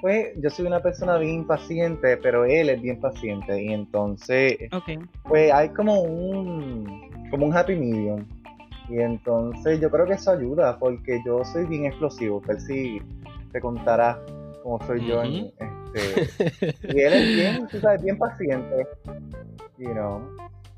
pues 0.00 0.28
yo 0.36 0.50
soy 0.50 0.66
una 0.66 0.80
persona 0.80 1.16
bien 1.16 1.36
impaciente, 1.36 2.16
pero 2.16 2.44
él 2.44 2.70
es 2.70 2.82
bien 2.82 3.00
paciente. 3.00 3.62
Y 3.62 3.72
entonces, 3.72 4.56
pues 5.24 5.52
hay 5.52 5.70
como 5.70 6.02
un 6.02 7.09
como 7.30 7.46
un 7.46 7.56
happy 7.56 7.76
medium. 7.76 8.26
Y 8.88 8.98
entonces 9.00 9.80
yo 9.80 9.90
creo 9.90 10.06
que 10.06 10.14
eso 10.14 10.32
ayuda, 10.32 10.78
porque 10.78 11.20
yo 11.24 11.44
soy 11.44 11.64
bien 11.66 11.86
explosivo, 11.86 12.40
ver 12.40 12.60
si 12.60 13.00
te 13.52 13.60
contará 13.60 14.20
cómo 14.62 14.84
soy 14.86 15.06
yo. 15.06 15.22
este, 15.22 16.74
y 16.82 17.00
él 17.00 17.12
es 17.12 17.36
bien, 17.36 17.68
tú 17.68 17.80
sabes, 17.80 18.02
bien 18.02 18.18
paciente. 18.18 18.86
You 19.78 19.92
know. 19.92 20.20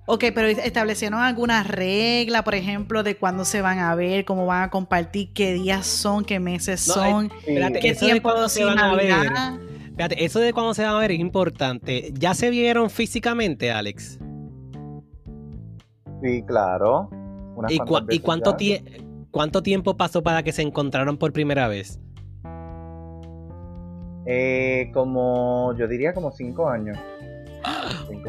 Ok, 0.06 0.24
pero 0.34 0.48
establecieron 0.48 1.20
alguna 1.20 1.62
regla, 1.62 2.42
por 2.42 2.54
ejemplo, 2.54 3.02
de 3.02 3.16
cuándo 3.16 3.44
se 3.44 3.62
van 3.62 3.78
a 3.78 3.94
ver, 3.94 4.24
cómo 4.24 4.46
van 4.46 4.64
a 4.64 4.70
compartir, 4.70 5.32
qué 5.32 5.54
días 5.54 5.86
son, 5.86 6.24
qué 6.24 6.40
meses 6.40 6.80
son, 6.80 7.30
qué 7.44 7.94
tiempo 7.98 8.48
se 8.48 8.64
van 8.64 8.78
a 8.78 8.94
ver. 8.94 9.12
Eso 10.18 10.40
de 10.40 10.52
cuándo 10.52 10.74
se 10.74 10.82
van 10.82 10.96
a 10.96 10.98
ver 10.98 11.12
es 11.12 11.20
importante. 11.20 12.12
¿Ya 12.14 12.34
se 12.34 12.50
vieron 12.50 12.90
físicamente, 12.90 13.70
Alex? 13.70 14.18
Sí, 16.22 16.42
claro. 16.42 17.10
¿Y, 17.68 18.20
cuánto, 18.20 18.56
cuánto 19.30 19.62
tiempo 19.62 19.96
pasó 19.96 20.22
para 20.22 20.42
que 20.42 20.52
se 20.52 20.62
encontraron 20.62 21.18
por 21.18 21.32
primera 21.32 21.68
vez? 21.68 22.00
Eh, 24.24 24.90
como, 24.94 25.74
yo 25.76 25.88
diría 25.88 26.14
como 26.14 26.30
cinco 26.30 26.68
años. 26.68 26.98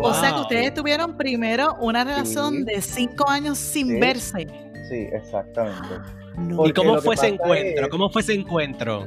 O 0.01 0.13
sea 0.13 0.33
que 0.33 0.41
ustedes 0.41 0.73
tuvieron 0.73 1.17
primero 1.17 1.75
una 1.79 2.03
relación 2.03 2.65
de 2.65 2.81
cinco 2.81 3.29
años 3.29 3.57
sin 3.57 3.99
verse. 3.99 4.47
Sí, 4.89 5.07
exactamente. 5.11 5.87
¿Y 6.65 6.73
cómo 6.73 6.99
fue 6.99 7.15
ese 7.15 7.27
encuentro? 7.29 7.89
¿Cómo 7.89 8.09
fue 8.09 8.21
ese 8.21 8.33
encuentro? 8.33 9.05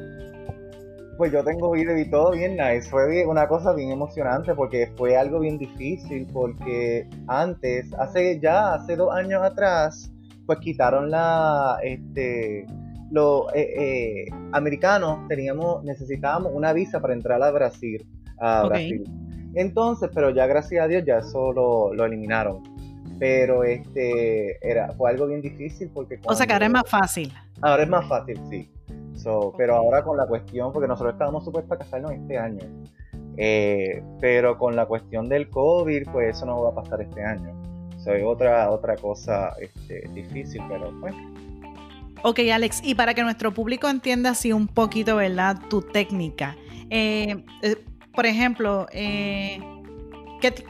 Pues 1.16 1.32
yo 1.32 1.42
tengo 1.42 1.70
video 1.70 1.96
y 1.98 2.10
todo 2.10 2.32
bien 2.32 2.56
nice. 2.56 2.90
Fue 2.90 3.24
una 3.26 3.48
cosa 3.48 3.72
bien 3.72 3.90
emocionante 3.90 4.54
porque 4.54 4.92
fue 4.96 5.16
algo 5.16 5.40
bien 5.40 5.56
difícil 5.56 6.26
porque 6.32 7.08
antes, 7.26 7.92
hace 7.94 8.38
ya, 8.40 8.74
hace 8.74 8.96
dos 8.96 9.14
años 9.14 9.42
atrás, 9.42 10.12
pues 10.44 10.58
quitaron 10.58 11.10
la, 11.10 11.78
este, 11.82 12.66
los 13.10 13.46
eh, 13.54 13.74
eh, 13.78 14.26
americanos 14.52 15.26
teníamos, 15.28 15.82
necesitábamos 15.84 16.52
una 16.54 16.72
visa 16.72 17.00
para 17.00 17.14
entrar 17.14 17.42
a 17.42 17.50
Brasil, 17.50 18.06
a 18.38 18.66
Brasil. 18.66 19.04
Entonces, 19.54 20.10
pero 20.14 20.30
ya 20.30 20.46
gracias 20.46 20.84
a 20.84 20.88
Dios 20.88 21.02
ya 21.06 21.18
eso 21.18 21.52
lo, 21.52 22.04
eliminaron. 22.04 22.62
Pero 23.18 23.64
este 23.64 24.58
era 24.60 24.92
fue 24.92 25.08
algo 25.08 25.26
bien 25.26 25.40
difícil 25.40 25.90
porque 25.94 26.20
o 26.26 26.34
sea 26.34 26.46
que 26.46 26.52
ahora 26.52 26.66
es 26.66 26.72
más 26.72 26.90
fácil. 26.90 27.32
Ahora 27.62 27.84
es 27.84 27.88
más 27.88 28.06
fácil, 28.06 28.38
sí. 28.50 28.70
Pero 29.56 29.74
ahora 29.74 30.04
con 30.04 30.16
la 30.16 30.26
cuestión, 30.26 30.72
porque 30.72 30.86
nosotros 30.86 31.14
estábamos 31.14 31.44
supuestos 31.44 31.72
a 31.72 31.78
casarnos 31.78 32.12
este 32.12 32.38
año, 32.38 32.60
eh, 33.36 34.02
pero 34.20 34.56
con 34.56 34.76
la 34.76 34.86
cuestión 34.86 35.28
del 35.28 35.50
COVID, 35.50 36.04
pues 36.12 36.36
eso 36.36 36.46
no 36.46 36.62
va 36.62 36.70
a 36.70 36.74
pasar 36.74 37.00
este 37.00 37.24
año. 37.24 37.52
Soy 37.98 38.22
otra, 38.22 38.70
otra 38.70 38.96
cosa 38.96 39.52
este, 39.60 40.08
difícil, 40.12 40.62
pero 40.68 40.92
bueno. 41.00 41.16
Ok, 42.22 42.40
Alex, 42.52 42.80
y 42.84 42.94
para 42.94 43.14
que 43.14 43.22
nuestro 43.22 43.52
público 43.52 43.88
entienda 43.88 44.30
así 44.30 44.52
un 44.52 44.68
poquito, 44.68 45.16
¿verdad? 45.16 45.56
Tu 45.68 45.82
técnica. 45.82 46.56
Eh, 46.88 47.44
eh, 47.62 47.84
por 48.14 48.26
ejemplo, 48.26 48.86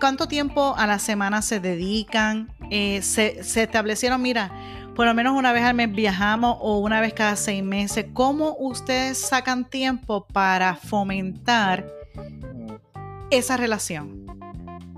¿cuánto 0.01 0.29
tiempo 0.29 0.75
a 0.77 0.87
la 0.87 0.99
semana 0.99 1.42
se 1.42 1.61
dedican? 1.61 2.49
se, 2.69 3.45
se 3.45 3.62
establecieron, 3.62 4.21
mira, 4.21 4.51
por 4.96 5.04
lo 5.04 5.12
menos 5.12 5.37
una 5.37 5.52
vez 5.52 5.62
al 5.62 5.74
mes 5.74 5.92
viajamos 5.92 6.56
o 6.61 6.78
una 6.78 7.02
vez 7.02 7.12
cada 7.12 7.37
seis 7.37 7.62
meses. 7.62 8.06
¿Cómo 8.14 8.56
ustedes 8.59 9.18
sacan 9.18 9.68
tiempo 9.68 10.26
para 10.32 10.74
fomentar 10.74 11.87
esa 13.30 13.59
relación? 13.59 14.26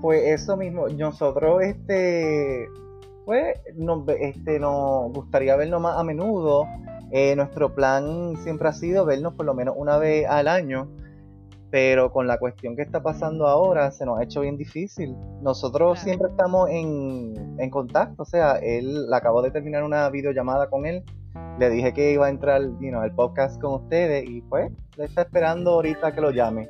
Pues 0.01 0.23
eso 0.23 0.55
mismo, 0.55 0.87
nosotros 0.87 1.61
este, 1.61 2.69
pues, 3.25 3.57
nos, 3.75 4.07
este, 4.07 4.57
nos 4.57 5.11
gustaría 5.11 5.57
vernos 5.57 5.81
más 5.81 5.97
a 5.97 6.03
menudo. 6.03 6.65
Eh, 7.11 7.35
nuestro 7.35 7.75
plan 7.75 8.37
siempre 8.41 8.69
ha 8.69 8.73
sido 8.73 9.03
vernos 9.03 9.33
por 9.33 9.45
lo 9.45 9.53
menos 9.53 9.75
una 9.77 9.97
vez 9.97 10.25
al 10.29 10.47
año 10.47 10.87
pero 11.71 12.11
con 12.11 12.27
la 12.27 12.37
cuestión 12.37 12.75
que 12.75 12.81
está 12.81 13.01
pasando 13.01 13.47
ahora 13.47 13.91
se 13.91 14.05
nos 14.05 14.19
ha 14.19 14.23
hecho 14.23 14.41
bien 14.41 14.57
difícil. 14.57 15.15
Nosotros 15.41 15.99
siempre 15.99 16.29
estamos 16.29 16.69
en, 16.69 17.57
en, 17.59 17.69
contacto, 17.69 18.23
o 18.23 18.25
sea, 18.25 18.57
él 18.57 19.05
acabo 19.13 19.41
de 19.41 19.51
terminar 19.51 19.83
una 19.83 20.09
videollamada 20.09 20.69
con 20.69 20.85
él, 20.85 21.03
le 21.59 21.69
dije 21.69 21.93
que 21.93 22.13
iba 22.13 22.27
a 22.27 22.29
entrar 22.29 22.61
you 22.79 22.89
know, 22.89 23.01
al 23.01 23.13
podcast 23.13 23.61
con 23.61 23.83
ustedes 23.83 24.27
y 24.27 24.41
pues 24.41 24.71
le 24.97 25.05
está 25.05 25.21
esperando 25.21 25.71
ahorita 25.71 26.13
que 26.13 26.21
lo 26.21 26.31
llame. 26.31 26.69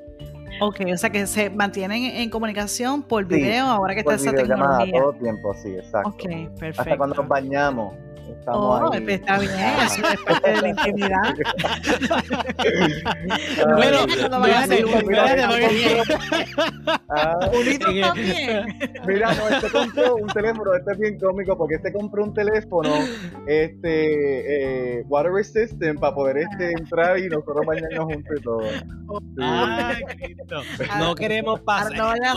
Ok, 0.62 0.82
o 0.92 0.98
sea 0.98 1.10
que 1.10 1.26
se 1.28 1.50
mantienen 1.50 2.04
en 2.04 2.30
comunicación 2.30 3.04
por 3.04 3.26
video 3.26 3.66
ahora 3.66 3.94
que 3.94 4.00
está 4.02 4.16
esa 4.16 4.34
tecnología. 4.34 5.00
todo 5.00 5.14
el 5.14 5.20
tiempo, 5.20 5.54
sí, 5.54 5.76
exacto. 5.76 6.10
Ok, 6.10 6.24
perfecto. 6.60 6.82
Hasta 6.82 6.98
cuando 6.98 7.16
nos 7.16 7.28
bañamos 7.28 7.94
Estamos 8.38 8.82
Oh, 8.82 8.94
ahí. 8.94 9.02
pues 9.02 9.20
está 9.20 9.40
bien, 9.40 9.52
eso 9.86 10.08
es 10.08 10.22
parte 10.22 10.52
de 10.52 10.62
la 10.62 10.68
intimidad. 10.70 11.34
Bueno, 13.76 13.98
cuando 14.20 14.40
vayan 14.40 14.58
a 14.58 14.64
hacer 14.64 14.86
Mira, 14.86 15.24
un 15.24 15.30
ah, 17.10 17.50
Sí. 17.64 17.80
también. 17.80 18.80
Mira, 19.06 19.34
no, 19.34 19.50
este 19.50 19.70
compró 19.70 20.16
un 20.16 20.28
teléfono, 20.28 20.74
este 20.76 20.92
es 20.94 21.00
bien 21.00 21.20
cómico 21.20 21.58
porque 21.58 21.76
este 21.76 21.92
compró 21.94 22.24
un 22.24 22.34
teléfono, 22.34 22.90
este, 23.48 25.00
eh, 25.00 25.04
water 25.08 25.32
resistant 25.32 26.00
para 26.00 26.14
poder 26.16 26.38
este 26.38 26.72
entrar 26.72 27.20
y 27.20 27.28
nosotros 27.30 27.66
bañarnos 27.66 28.06
juntos 28.06 28.36
y 28.38 28.42
todo. 28.42 28.62
Sí. 28.62 28.80
Ay, 29.42 30.02
Cristo. 30.18 30.62
No 31.00 31.16
queremos 31.16 31.60
pasar. 31.62 31.94
no 31.96 32.06
vayan 32.08 32.36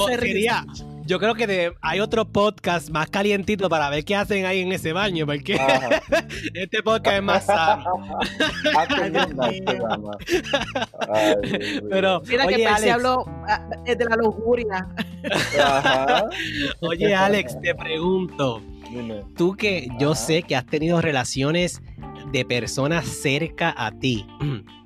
yo 1.12 1.18
creo 1.18 1.34
que 1.34 1.46
de- 1.46 1.74
hay 1.82 2.00
otro 2.00 2.24
podcast 2.24 2.88
más 2.88 3.10
calientito 3.10 3.68
para 3.68 3.90
ver 3.90 4.02
qué 4.02 4.16
hacen 4.16 4.46
ahí 4.46 4.60
en 4.60 4.72
ese 4.72 4.94
baño, 4.94 5.26
porque 5.26 5.56
Ajá. 5.60 6.00
este 6.54 6.82
podcast 6.82 7.16
es 7.18 7.22
más 7.22 7.44
sano. 7.44 7.84
Dios 9.10 9.28
mío. 9.50 10.10
Pero, 11.90 12.22
Mira 12.26 12.46
que 12.46 12.54
oye, 12.54 12.64
Percy 12.64 12.88
Alex, 12.88 12.92
habló 12.94 13.24
ah, 13.46 13.68
es 13.84 13.98
de 13.98 14.04
la 14.06 14.16
lujuria. 14.16 14.88
Ajá. 15.62 16.24
oye, 16.80 17.14
Alex, 17.14 17.60
te 17.60 17.74
pregunto, 17.74 18.62
Dime. 18.90 19.22
tú 19.36 19.54
que 19.54 19.88
yo 19.98 20.14
sé 20.14 20.42
que 20.44 20.56
has 20.56 20.64
tenido 20.64 21.02
relaciones 21.02 21.82
de 22.32 22.46
personas 22.46 23.04
cerca 23.06 23.74
a 23.76 23.90
ti, 23.92 24.26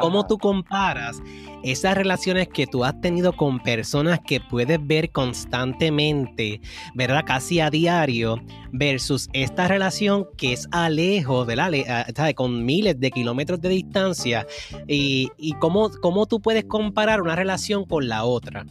¿cómo 0.00 0.20
Ajá. 0.20 0.28
tú 0.28 0.38
comparas 0.38 1.20
esas 1.62 1.96
relaciones 1.96 2.48
que 2.48 2.66
tú 2.66 2.84
has 2.84 3.00
tenido 3.00 3.32
con 3.32 3.58
personas 3.60 4.20
que 4.26 4.40
puedes 4.40 4.78
ver 4.86 5.10
constantemente, 5.10 6.60
¿verdad? 6.94 7.24
Casi 7.26 7.60
a 7.60 7.70
diario, 7.70 8.36
versus 8.72 9.28
esta 9.32 9.68
relación 9.68 10.26
que 10.36 10.52
es 10.52 10.68
a 10.70 10.88
lejos. 10.88 11.46
Le- 11.48 11.86
ah, 11.88 12.06
¿sabes? 12.14 12.34
Con 12.34 12.64
miles 12.64 12.98
de 13.00 13.10
kilómetros 13.10 13.60
de 13.60 13.68
distancia. 13.70 14.46
Y, 14.86 15.30
y 15.36 15.52
cómo, 15.54 15.90
cómo 16.00 16.26
tú 16.26 16.40
puedes 16.40 16.64
comparar 16.64 17.20
una 17.20 17.36
relación 17.36 17.84
con 17.84 18.08
la 18.08 18.24
otra. 18.24 18.64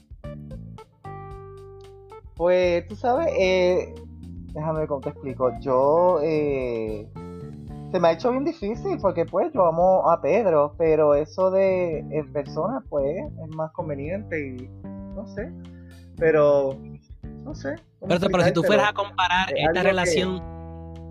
Pues 2.36 2.88
tú 2.88 2.96
sabes, 2.96 3.28
eh, 3.40 3.96
déjame 4.54 4.80
ver 4.80 4.88
cómo 4.88 5.02
te 5.02 5.10
explico. 5.10 5.52
Yo, 5.60 6.20
eh, 6.24 7.08
se 7.92 8.00
me 8.00 8.08
ha 8.10 8.12
hecho 8.12 8.32
bien 8.32 8.44
difícil 8.44 8.98
porque 9.02 9.26
pues 9.26 9.52
yo 9.54 9.66
amo 9.66 10.10
a 10.10 10.22
Pedro, 10.22 10.76
pero 10.78 11.16
eso 11.16 11.52
de 11.52 12.00
en 12.00 12.32
persona 12.34 12.84
pues 12.90 13.18
es 13.18 13.56
más 13.56 13.72
conveniente 13.72 14.40
y 14.40 14.70
no 15.16 15.26
sé, 15.28 15.52
pero 16.18 16.78
no 17.44 17.56
sé. 17.56 17.76
Pero, 18.08 18.20
pero 18.30 18.44
si 18.44 18.52
tú 18.54 18.64
fueras 18.64 18.90
a 18.90 18.94
comparar 18.94 19.50
es 19.56 19.60
esta 19.68 19.74
que- 19.82 19.84
relación, 19.88 20.42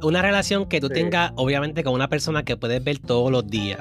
una 0.02 0.22
relación 0.22 0.66
que 0.66 0.80
tú 0.80 0.88
Sí. 0.88 0.94
tengas, 0.94 1.32
obviamente, 1.36 1.82
con 1.84 1.94
una 1.94 2.08
persona 2.08 2.44
que 2.44 2.56
puedes 2.56 2.82
ver 2.84 2.98
todos 2.98 3.30
los 3.32 3.46
días, 3.46 3.80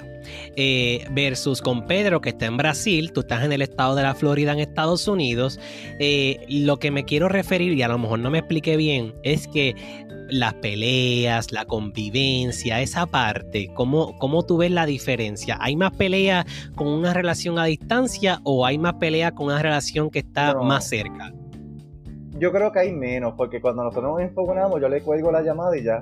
eh, 0.55 1.05
versus 1.11 1.61
con 1.61 1.85
Pedro, 1.85 2.21
que 2.21 2.29
está 2.29 2.45
en 2.45 2.57
Brasil, 2.57 3.11
tú 3.11 3.21
estás 3.21 3.43
en 3.43 3.51
el 3.51 3.61
estado 3.61 3.95
de 3.95 4.03
la 4.03 4.15
Florida, 4.15 4.53
en 4.53 4.59
Estados 4.59 5.07
Unidos, 5.07 5.59
eh, 5.99 6.45
lo 6.49 6.77
que 6.77 6.91
me 6.91 7.03
quiero 7.05 7.29
referir, 7.29 7.73
y 7.73 7.81
a 7.83 7.87
lo 7.87 7.97
mejor 7.99 8.19
no 8.19 8.31
me 8.31 8.39
expliqué 8.39 8.77
bien, 8.77 9.13
es 9.23 9.47
que 9.47 9.75
las 10.29 10.55
peleas, 10.55 11.51
la 11.51 11.65
convivencia, 11.65 12.81
esa 12.81 13.05
parte, 13.05 13.69
¿cómo, 13.75 14.17
cómo 14.17 14.43
tú 14.43 14.57
ves 14.57 14.71
la 14.71 14.87
diferencia? 14.87 15.57
¿Hay 15.61 15.75
más 15.75 15.91
peleas 15.95 16.45
con 16.75 16.87
una 16.87 17.13
relación 17.13 17.59
a 17.59 17.65
distancia 17.65 18.39
o 18.43 18.65
hay 18.65 18.79
más 18.79 18.95
peleas 18.95 19.33
con 19.33 19.47
una 19.47 19.61
relación 19.61 20.09
que 20.09 20.19
está 20.19 20.53
No. 20.53 20.63
más 20.63 20.87
cerca? 20.89 21.31
Yo 22.37 22.51
creo 22.51 22.71
que 22.71 22.79
hay 22.79 22.91
menos, 22.93 23.33
porque 23.37 23.61
cuando 23.61 23.83
nosotros 23.83 24.11
nos 24.13 24.21
enfogonamos, 24.21 24.81
yo 24.81 24.89
le 24.89 25.01
cuelgo 25.01 25.31
la 25.31 25.41
llamada 25.41 25.77
y 25.77 25.83
ya. 25.83 26.01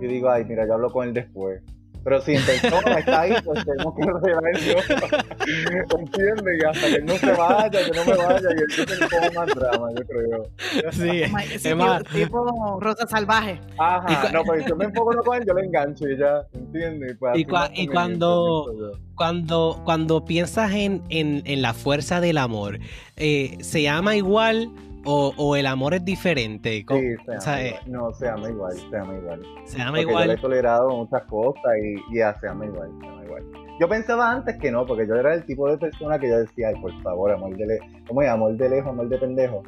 Y 0.00 0.06
digo, 0.06 0.30
ay, 0.30 0.44
mira, 0.44 0.66
yo 0.66 0.74
hablo 0.74 0.90
con 0.90 1.06
él 1.08 1.14
después. 1.14 1.62
Pero 2.02 2.18
si 2.22 2.32
en 2.34 2.42
persona 2.46 2.98
está 2.98 3.20
ahí, 3.20 3.34
pues 3.44 3.62
tenemos 3.62 3.94
que 3.94 4.02
arreglar 4.04 4.56
eso. 4.56 4.78
¿Entiendes? 5.98 6.58
Y 6.62 6.64
hasta 6.64 6.86
que 6.86 6.94
él 6.94 7.04
no 7.04 7.14
se 7.16 7.32
vaya, 7.32 7.70
que 7.70 7.90
no 7.94 8.04
me 8.06 8.16
vaya, 8.16 8.48
y 8.56 8.60
entonces 8.70 9.08
pongo 9.10 9.32
más 9.34 9.54
drama, 9.54 9.88
yo 9.98 10.06
creo. 10.06 10.92
Sí, 10.92 11.22
es 11.22 11.30
más, 11.76 12.04
tipo, 12.04 12.14
tipo 12.14 12.80
Rosa 12.80 13.06
Salvaje. 13.06 13.60
Ajá, 13.78 14.32
no, 14.32 14.42
pero 14.44 14.62
si 14.62 14.68
yo 14.70 14.76
me 14.76 14.86
enfogono 14.86 15.22
con 15.22 15.36
él, 15.36 15.44
yo 15.46 15.52
le 15.52 15.66
engancho 15.66 16.08
y 16.08 16.16
ya, 16.16 16.40
¿entiendes? 16.54 17.16
Pues 17.18 17.38
Y 17.38 17.44
cua- 17.44 17.70
y 17.74 17.86
cuando- 17.86 18.72
yo. 18.72 18.92
cuando, 19.14 19.82
cuando 19.84 20.24
piensas 20.24 20.72
en, 20.72 21.02
en- 21.10 21.42
en 21.44 21.60
la 21.60 21.74
fuerza 21.74 22.22
del 22.22 22.38
amor, 22.38 22.78
eh, 23.16 23.58
¿se 23.60 23.86
ama 23.90 24.16
igual 24.16 24.70
o, 25.04 25.32
o 25.36 25.56
el 25.56 25.66
amor 25.66 25.94
es 25.94 26.04
diferente? 26.04 26.84
Sí, 26.88 27.16
se 27.24 27.36
o 27.36 27.40
sea, 27.40 27.62
eh, 27.64 27.68
igual. 27.68 27.82
No, 27.92 28.12
se 28.12 28.28
ama 28.28 28.48
igual, 28.50 28.72
se 28.76 28.96
ama 28.96 29.14
igual. 29.16 29.42
¿Se 29.64 29.80
ama 29.80 29.90
Porque 29.98 30.02
yo 30.02 30.06
le 30.18 30.20
he 30.20 30.24
igual? 30.26 30.40
tolerado 30.40 30.88
muchas 30.90 31.22
cosas 31.24 31.62
y, 32.10 32.16
ya 32.16 32.38
se 32.40 32.48
ama 32.48 32.66
igual, 32.66 32.90
se 33.00 33.06
ama 33.08 33.24
igual. 33.24 33.42
Yo 33.80 33.88
pensaba 33.88 34.30
antes 34.30 34.56
que 34.58 34.70
no, 34.70 34.84
porque 34.86 35.06
yo 35.06 35.14
era 35.14 35.32
el 35.34 35.44
tipo 35.46 35.70
de 35.70 35.78
persona 35.78 36.18
que 36.18 36.28
yo 36.28 36.38
decía, 36.38 36.68
ay, 36.68 36.74
por 36.82 36.92
favor, 37.02 37.32
amor 37.32 37.56
de 37.56 37.66
lejos, 37.66 37.86
¿cómo 38.06 38.20
es? 38.22 38.28
Amor 38.28 38.56
de 38.56 38.68
lejos, 38.68 38.90
amor 38.90 39.08
de 39.08 39.18
pendejo. 39.18 39.62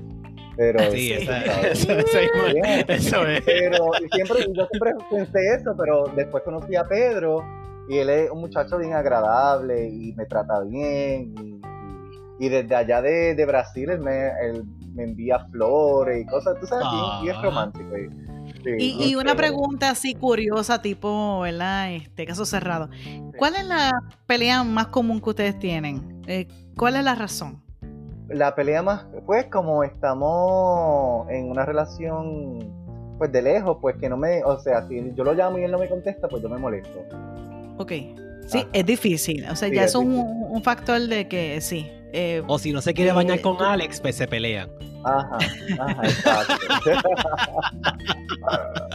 Pero, 0.57 0.79
Sí, 0.91 1.13
esa- 1.15 1.41
¿sabes? 1.47 1.65
eso, 1.89 1.93
eso 1.99 2.19
es- 2.19 2.53
Bien. 2.53 2.85
eso 2.89 3.27
es. 3.27 3.41
pero 3.43 3.87
y 4.05 4.09
siempre, 4.15 4.45
yo 4.53 4.67
siempre 4.67 4.93
pensé 5.11 5.39
eso, 5.59 5.75
pero 5.79 6.05
después 6.15 6.43
conocí 6.45 6.77
a 6.77 6.85
Pedro 6.85 7.43
y 7.89 7.97
él 7.99 8.11
es 8.11 8.31
un 8.31 8.41
muchacho 8.41 8.77
bien 8.77 8.93
agradable 8.93 9.89
y 9.89 10.13
me 10.15 10.27
trata 10.27 10.61
bien. 10.61 11.35
Y, 11.39 11.53
y- 11.53 12.47
y 12.47 12.49
desde 12.49 12.75
allá 12.75 13.01
de, 13.01 13.35
de 13.37 13.47
Brasil 13.47 13.89
él 13.89 14.01
me, 14.01 14.29
él 14.45 14.65
me 14.95 15.05
envía 15.05 15.39
flores 15.51 16.23
y 16.23 16.27
cosas, 16.27 16.59
tú 16.61 16.67
sabes, 16.67 16.87
bien, 16.93 17.23
bien 17.23 17.37
Ah. 17.39 17.43
romántico. 17.43 17.97
Y, 17.97 18.09
sí, 18.63 18.71
Y, 18.79 18.95
no 18.99 19.05
y 19.07 19.15
una 19.17 19.35
pregunta 19.35 19.91
así 19.91 20.15
curiosa, 20.15 20.81
tipo, 20.83 21.41
¿verdad? 21.41 21.93
Este 21.93 22.27
caso 22.27 22.45
cerrado. 22.45 22.89
¿Cuál 23.39 23.57
es 23.57 23.65
la 23.67 23.91
pelea 24.27 24.63
más 24.65 24.89
común 24.89 25.21
que 25.21 25.31
ustedes 25.31 25.59
tienen? 25.59 26.23
Eh, 26.27 26.47
¿Cuál 26.77 26.97
es 26.97 27.05
la 27.05 27.15
razón? 27.15 27.63
La 28.29 28.55
pelea 28.55 28.83
más, 28.83 29.05
pues 29.27 29.47
como 29.47 29.85
estamos 29.85 31.29
en 31.31 31.51
una 31.51 31.65
relación 31.67 32.59
pues 33.19 33.31
de 33.31 33.43
lejos, 33.43 33.77
pues 33.81 33.97
que 33.97 34.09
no 34.09 34.17
me, 34.17 34.43
o 34.43 34.59
sea, 34.59 34.89
si 34.89 35.13
yo 35.15 35.23
lo 35.23 35.33
llamo 35.35 35.59
y 35.59 35.65
él 35.65 35.71
no 35.71 35.79
me 35.79 35.89
contesta, 35.89 36.27
pues 36.29 36.43
yo 36.43 36.49
me 36.49 36.59
molesto. 36.59 36.99
Ok. 37.79 37.93
Sí, 38.47 38.59
Ajá. 38.59 38.69
es 38.73 38.87
difícil. 38.87 39.45
O 39.49 39.55
sea, 39.55 39.69
Sí, 39.69 39.75
ya 39.75 39.83
es 39.85 39.91
es 39.91 39.95
un, 39.95 40.15
un 40.17 40.63
factor 40.63 41.01
de 41.01 41.29
que 41.29 41.61
sí. 41.61 41.89
Eh, 42.13 42.43
O 42.47 42.59
si 42.59 42.73
no 42.73 42.81
se 42.83 42.95
quiere 42.95 43.11
Sí. 43.11 43.17
bañar 43.17 43.41
con 43.41 43.61
Alex, 43.63 44.01
pues 44.01 44.17
se 44.17 44.27
pelean. 44.29 44.69
Ajá, 45.05 45.37
ajá, 45.81 46.03
exacto. 46.05 46.55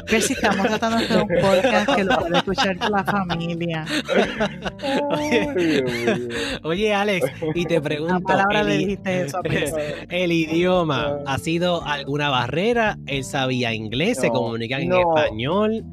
ver 0.10 0.22
si 0.22 0.34
estamos 0.34 0.66
tratando 0.68 0.98
de 1.00 1.04
hacer 1.06 1.22
un 1.22 1.28
podcast 1.42 1.96
que 1.96 2.04
lo 2.06 2.18
pueda 2.18 2.38
escuchar 2.38 2.78
toda 2.78 2.90
la 2.92 3.04
familia. 3.04 3.86
Oye, 6.64 6.94
Alex, 6.94 7.26
y 7.56 7.66
te 7.66 7.76
La 7.76 7.82
pregunto, 7.82 8.20
palabra 8.24 8.62
el, 8.62 8.68
le 8.68 8.78
dijiste 8.78 9.22
eso 9.26 9.38
a 9.38 9.42
Percy. 9.42 9.74
el 10.10 10.32
idioma, 10.32 11.18
¿ha 11.26 11.38
sido 11.38 11.84
alguna 11.86 12.30
barrera? 12.30 12.98
¿Él 13.06 13.24
sabía 13.24 13.74
inglés? 13.74 14.20
¿Se 14.20 14.28
No, 14.28 14.34
comunican 14.34 14.82
en 14.84 14.90
no. 14.90 15.00
español? 15.18 15.84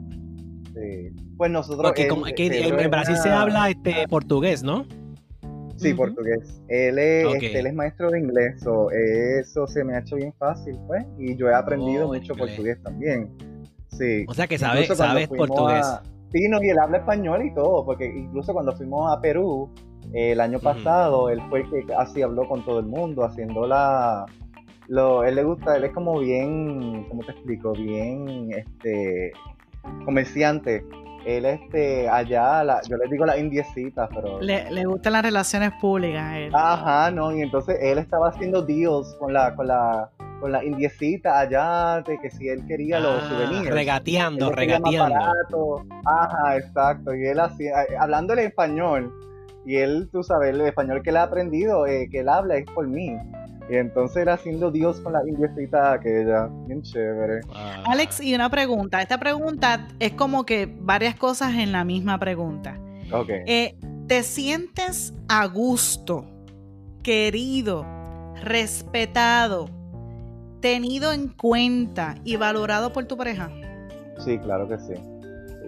Sí. 0.74 1.10
Pues 1.36 1.50
nosotros. 1.50 1.82
Porque 1.82 2.02
él- 2.04 2.08
como- 2.08 2.24
que 2.26 2.34
Pedro 2.48 2.78
en 2.78 2.84
es 2.84 2.90
Brasil 2.90 3.16
se 3.16 3.28
una- 3.28 3.42
habla 3.42 3.70
este 3.70 4.06
portugués, 4.08 4.62
¿no? 4.62 4.86
Sí, 5.76 5.88
Ujú. 5.92 5.96
portugués. 5.98 6.60
Él 6.68 6.98
es, 6.98 7.26
este, 7.34 7.58
él 7.58 7.66
es 7.66 7.74
maestro 7.74 8.10
de 8.10 8.20
inglés, 8.20 8.60
so, 8.62 8.90
eso 8.90 9.66
se 9.66 9.82
me 9.84 9.94
ha 9.96 9.98
hecho 10.00 10.16
bien 10.16 10.32
fácil, 10.38 10.78
pues. 10.86 11.04
Y 11.18 11.36
yo 11.36 11.48
he 11.48 11.54
aprendido 11.54 12.04
Oh, 12.08 12.12
mucho 12.14 12.32
inglés. 12.34 12.38
portugués 12.50 12.82
también. 12.82 13.30
Sí. 13.88 14.24
O 14.28 14.34
sea 14.34 14.46
que 14.46 14.58
sabe, 14.58 14.86
sabes 14.86 15.28
portugués. 15.28 15.84
a- 15.84 16.02
Sí, 16.32 16.48
no, 16.48 16.60
y 16.62 16.68
él 16.70 16.78
habla 16.80 16.98
español 16.98 17.44
y 17.46 17.54
todo, 17.54 17.84
porque 17.84 18.06
incluso 18.06 18.52
cuando 18.52 18.72
fuimos 18.76 19.08
a 19.16 19.20
Perú 19.20 19.70
eh, 20.12 20.32
el 20.32 20.40
año 20.40 20.58
pasado, 20.58 21.28
él 21.30 21.40
fue 21.48 21.60
el 21.60 21.68
que 21.86 21.94
así 21.96 22.22
habló 22.22 22.48
con 22.48 22.64
todo 22.64 22.80
el 22.80 22.86
mundo, 22.86 23.24
haciendo 23.24 23.66
la... 23.68 24.26
Lo, 24.88 25.22
él 25.24 25.36
le 25.36 25.44
gusta, 25.44 25.76
él 25.76 25.84
es 25.84 25.92
como 25.92 26.18
bien, 26.18 27.06
¿cómo 27.08 27.22
te 27.24 27.32
explico? 27.32 27.72
Bien, 27.72 28.50
este, 28.52 29.32
comerciante. 30.04 30.84
Él, 31.26 31.44
este, 31.46 32.08
allá, 32.08 32.62
la- 32.64 32.80
yo 32.88 32.96
les 32.98 33.10
digo 33.10 33.24
la 33.24 33.38
indiecita, 33.38 34.08
pero... 34.08 34.40
Le, 34.40 34.70
le 34.70 34.84
gustan 34.84 35.14
las 35.14 35.22
relaciones 35.22 35.72
públicas 35.80 36.22
a 36.22 36.38
él. 36.38 36.52
Ajá, 36.54 37.10
no, 37.10 37.34
y 37.34 37.40
entonces 37.40 37.76
él 37.80 37.98
estaba 37.98 38.28
haciendo 38.28 38.60
deals 38.62 39.16
con 39.18 39.32
la, 39.32 39.54
con 39.54 39.66
la, 39.68 40.10
con 40.40 40.52
la 40.52 40.62
indiecita 40.62 41.40
allá, 41.40 42.02
de 42.06 42.18
que 42.18 42.30
si 42.30 42.48
él 42.48 42.66
quería 42.66 43.00
los 43.00 43.22
Ah, 43.22 43.28
souvenirs. 43.30 43.72
regateando, 43.74 44.50
Él 44.50 44.56
regateando. 44.56 45.82
Ajá, 46.04 46.56
exacto. 46.58 47.14
Y 47.14 47.26
él 47.26 47.40
hacía, 47.40 47.84
eh, 47.84 47.96
hablándole 47.98 48.44
español, 48.44 49.12
y 49.64 49.76
él, 49.76 50.10
tú 50.12 50.22
sabes, 50.22 50.50
el 50.50 50.60
español 50.60 51.02
que 51.02 51.08
él 51.10 51.16
ha 51.16 51.22
aprendido, 51.22 51.86
eh, 51.86 52.08
que 52.10 52.20
él 52.20 52.28
habla 52.28 52.56
es 52.56 52.66
por 52.66 52.86
mí. 52.86 53.16
Y 53.70 53.76
entonces 53.76 54.18
él 54.22 54.28
haciendo 54.28 54.70
Dios 54.70 55.00
con 55.00 55.14
la 55.14 55.20
indiecita 55.26 55.92
aquella, 55.92 56.48
bien 56.66 56.82
chévere. 56.82 57.40
Ah. 57.54 57.82
Alex, 57.86 58.20
y 58.20 58.34
una 58.34 58.50
pregunta. 58.50 59.00
Esta 59.00 59.18
pregunta 59.18 59.88
es 60.00 60.12
como 60.12 60.44
que 60.44 60.66
varias 60.80 61.14
cosas 61.14 61.54
en 61.54 61.72
la 61.72 61.82
misma 61.84 62.18
pregunta. 62.18 62.78
Ok. 63.12 63.28
Eh, 63.46 63.76
¿Te 64.06 64.22
sientes 64.22 65.14
a 65.28 65.46
gusto, 65.46 66.26
querido, 67.02 67.86
respetado, 68.42 69.68
tenido 70.60 71.12
en 71.12 71.28
cuenta 71.28 72.16
y 72.24 72.36
valorado 72.36 72.92
por 72.92 73.06
tu 73.06 73.16
pareja? 73.16 73.50
Sí, 74.24 74.38
claro 74.38 74.68
que 74.68 74.78
sí. 74.78 74.92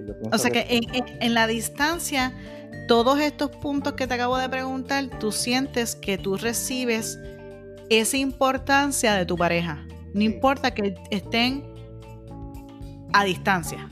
Yo 0.06 0.14
O 0.32 0.38
sea 0.38 0.50
que 0.50 0.60
sí. 0.68 0.80
en, 0.92 0.94
en- 0.94 1.22
en 1.22 1.34
la 1.34 1.46
distancia, 1.46 2.32
todos 2.88 3.18
estos 3.20 3.50
puntos 3.50 3.94
que 3.94 4.06
te 4.06 4.14
acabo 4.14 4.36
de 4.38 4.48
preguntar, 4.48 5.04
tú 5.18 5.32
sientes 5.32 5.96
que 5.96 6.16
tú 6.18 6.36
recibes 6.36 7.18
esa 7.90 8.16
importancia 8.16 9.14
de 9.14 9.26
tu 9.26 9.36
pareja. 9.36 9.84
No 10.14 10.20
Sí. 10.20 10.24
importa 10.26 10.72
que 10.72 10.94
estén 11.10 11.62
a 13.12 13.24
distancia. 13.24 13.88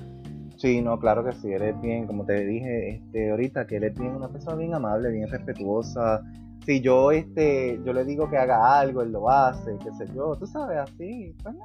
Sí, 0.57 0.81
no, 0.81 0.99
claro 0.99 1.25
que 1.25 1.33
sí, 1.33 1.53
él 1.53 1.63
es 1.63 1.81
bien, 1.81 2.07
como 2.07 2.25
te 2.25 2.45
dije 2.45 2.89
este, 2.97 3.31
ahorita, 3.31 3.67
que 3.67 3.77
él 3.77 3.85
es 3.85 3.95
bien 3.99 4.15
una 4.15 4.29
persona 4.29 4.57
bien 4.57 4.73
amable, 4.75 5.11
bien 5.11 5.29
respetuosa. 5.29 6.23
Si 6.65 6.81
yo 6.81 7.13
este, 7.13 7.79
yo 7.85 7.93
le 7.93 8.05
digo 8.07 8.31
que 8.31 8.39
haga 8.39 8.79
algo, 8.81 9.03
él 9.03 9.13
lo 9.13 9.29
hace, 9.29 9.77
qué 9.83 9.91
sé 9.99 10.11
yo, 10.15 10.35
tú 10.37 10.47
sabes, 10.47 10.79
así, 10.79 11.35
pues 11.43 11.55
no. 11.55 11.65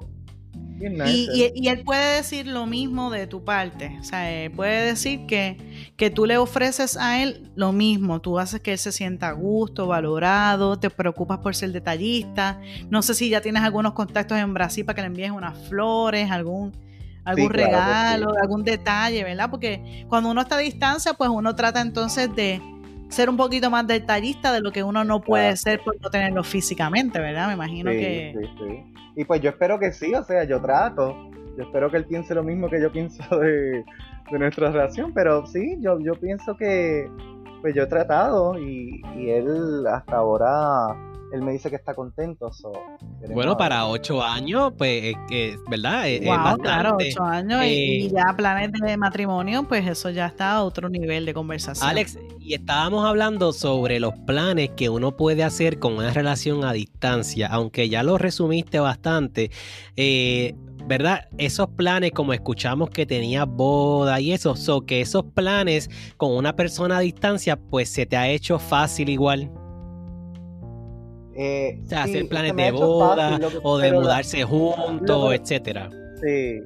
Nice. 0.80 1.10
Y, 1.12 1.44
y- 1.44 1.52
y 1.56 1.68
él 1.68 1.84
puede 1.84 2.16
decir 2.18 2.48
lo 2.48 2.66
mismo 2.66 3.10
de 3.12 3.28
tu 3.28 3.44
parte. 3.44 3.98
O 4.00 4.04
sea, 4.04 4.32
él 4.32 4.52
puede 4.52 4.86
decir 4.86 5.26
que, 5.28 5.92
que 5.98 6.10
tú 6.10 6.26
le 6.26 6.38
ofreces 6.38 6.96
a 6.98 7.22
él 7.22 7.52
lo 7.56 7.72
mismo. 7.74 8.22
Tú 8.22 8.40
haces 8.40 8.62
que 8.62 8.72
él 8.72 8.78
se 8.78 8.92
sienta 8.92 9.30
a 9.30 9.32
gusto, 9.34 9.88
valorado, 9.88 10.80
te 10.80 10.90
preocupas 10.90 11.40
por 11.40 11.56
ser 11.56 11.72
detallista. 11.72 12.60
No 12.90 13.02
sé 13.02 13.14
si 13.14 13.30
ya 13.30 13.42
tienes 13.42 13.64
algunos 13.64 13.94
contactos 13.94 14.38
en 14.38 14.54
Brasil 14.54 14.86
para 14.86 14.96
que 14.96 15.02
le 15.02 15.08
envíes 15.08 15.32
unas 15.32 15.58
flores, 15.68 16.32
algún, 16.32 16.72
algún 17.26 17.50
regalo, 17.50 18.30
sí. 18.32 18.38
algún 18.42 18.64
detalle, 18.64 19.24
¿verdad? 19.24 19.50
Porque 19.50 20.06
cuando 20.08 20.30
uno 20.32 20.42
está 20.42 20.56
a 20.56 20.60
distancia, 20.60 21.14
pues 21.14 21.30
uno 21.30 21.54
trata 21.56 21.82
entonces 21.82 22.34
de 22.36 22.62
ser 23.10 23.30
un 23.30 23.38
poquito 23.38 23.70
más 23.70 23.86
detallista 23.88 24.54
de 24.54 24.62
lo 24.62 24.72
que 24.72 24.84
uno 24.84 25.04
no 25.04 25.20
puede 25.22 25.44
Claro. 25.46 25.58
ser 25.58 25.84
por 25.84 26.02
no 26.02 26.10
tenerlo 26.10 26.44
físicamente, 26.44 27.20
¿verdad? 27.20 27.48
Me 27.48 27.54
imagino 27.54 27.92
sí, 27.92 27.98
que... 27.98 28.36
sí, 28.40 28.50
sí. 28.60 28.94
Y 29.16 29.26
pues 29.26 29.42
yo 29.42 29.50
espero 29.50 29.80
que 29.80 29.92
sí, 29.92 30.14
o 30.14 30.24
sea, 30.24 30.44
yo 30.46 30.62
trato. 30.62 31.30
Yo 31.58 31.64
espero 31.64 31.90
que 31.92 31.98
él 31.98 32.06
piense 32.06 32.34
lo 32.34 32.44
mismo 32.44 32.70
que 32.70 32.80
yo 32.82 32.92
pienso 32.92 33.22
de, 33.40 33.84
de 34.32 34.40
nuestra 34.40 34.72
relación, 34.72 35.12
pero 35.14 35.46
sí, 35.46 35.78
yo, 35.82 36.00
yo 36.00 36.14
pienso 36.16 36.56
que 36.56 37.10
pues 37.62 37.76
yo 37.76 37.84
he 37.84 37.88
tratado 37.88 38.58
y, 38.58 39.02
y 39.18 39.30
él 39.32 39.86
hasta 39.88 40.16
ahora, 40.16 40.96
él 41.32 41.42
me 41.42 41.52
dice 41.52 41.70
que 41.70 41.76
está 41.76 41.94
contento. 41.94 42.52
so, 42.52 42.72
Bueno, 43.34 43.58
para 43.58 43.86
ocho 43.88 44.24
años, 44.24 44.74
pues, 44.78 45.04
eh, 45.04 45.14
eh, 45.30 45.56
¿verdad? 45.70 46.06
Wow, 46.24 46.58
claro, 46.58 46.98
ocho 47.00 47.24
años 47.24 47.64
y- 47.64 47.68
y, 47.68 48.06
Eh, 48.08 48.10
ya 48.12 48.34
planes 48.36 48.72
de 48.72 48.98
matrimonio, 48.98 49.68
pues 49.68 49.88
eso 49.88 50.10
ya 50.10 50.26
está 50.28 50.54
a 50.54 50.64
otro 50.64 50.90
nivel 50.90 51.26
de 51.26 51.34
conversación. 51.34 51.90
Alex, 51.90 52.18
y 52.40 52.54
estábamos 52.56 53.06
hablando 53.06 53.54
sobre 53.54 54.00
los 54.00 54.14
planes 54.26 54.72
que 54.76 54.90
uno 54.90 55.16
puede 55.16 55.44
hacer 55.44 55.80
con 55.80 55.94
una 55.94 56.12
relación 56.12 56.64
a 56.66 56.74
distancia, 56.74 57.48
aunque 57.48 57.90
ya 57.90 58.02
lo 58.04 58.18
resumiste 58.18 58.80
bastante, 58.80 59.52
eh, 59.96 60.56
¿verdad? 60.88 61.28
Esos 61.38 61.68
planes, 61.70 62.12
como 62.14 62.34
escuchamos 62.34 62.90
que 62.90 63.06
tenía 63.06 63.46
boda 63.46 64.20
y 64.20 64.32
eso, 64.32 64.56
so 64.56 64.82
que 64.88 65.02
esos 65.02 65.24
planes 65.26 65.90
con 66.18 66.32
una 66.36 66.56
persona 66.56 66.98
a 66.98 67.02
distancia, 67.02 67.58
pues 67.58 67.90
se 67.90 68.08
te 68.08 68.18
ha 68.18 68.28
hecho 68.30 68.58
fácil 68.58 69.10
igual. 69.10 69.52
Eh, 71.42 71.80
O 71.86 71.88
sea, 71.88 72.04
sí, 72.04 72.12
hacer 72.18 72.28
planes 72.28 72.54
de 72.56 72.72
boda 72.72 73.16
fácil, 73.30 73.42
lo 73.42 73.50
que- 73.50 73.60
o 73.64 73.78
de 73.78 73.92
la- 73.92 74.00
mudarse 74.00 74.44
juntos, 74.44 75.08
lo- 75.08 75.32
etcétera. 75.34 75.90
Sí. 76.22 76.60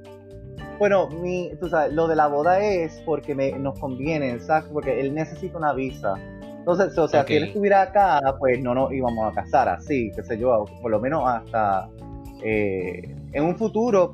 Bueno, 0.80 1.08
mi, 1.10 1.52
tú 1.60 1.70
sabes, 1.70 1.94
lo 1.94 2.08
de 2.08 2.16
la 2.16 2.26
boda 2.28 2.60
es 2.60 3.02
porque 3.06 3.36
me, 3.36 3.52
nos 3.60 3.78
conviene, 3.80 4.40
¿sabes? 4.40 4.66
Porque 4.74 5.00
él 5.00 5.14
necesita 5.14 5.58
una 5.60 5.74
visa. 5.74 6.16
Entonces, 6.58 6.98
o 6.98 7.08
sea, 7.08 7.24
si 7.26 7.36
él 7.36 7.44
estuviera 7.44 7.82
acá, 7.84 8.20
pues 8.40 8.60
no 8.62 8.74
nos 8.74 8.92
íbamos 8.92 9.32
a 9.32 9.36
casar 9.36 9.70
así, 9.70 10.12
qué 10.16 10.24
sé 10.24 10.40
yo, 10.40 10.66
por 10.82 10.90
lo 10.90 11.00
menos 11.00 11.24
hasta 11.28 11.88
eh, 12.44 13.16
en 13.32 13.44
un 13.44 13.56
futuro, 13.58 14.14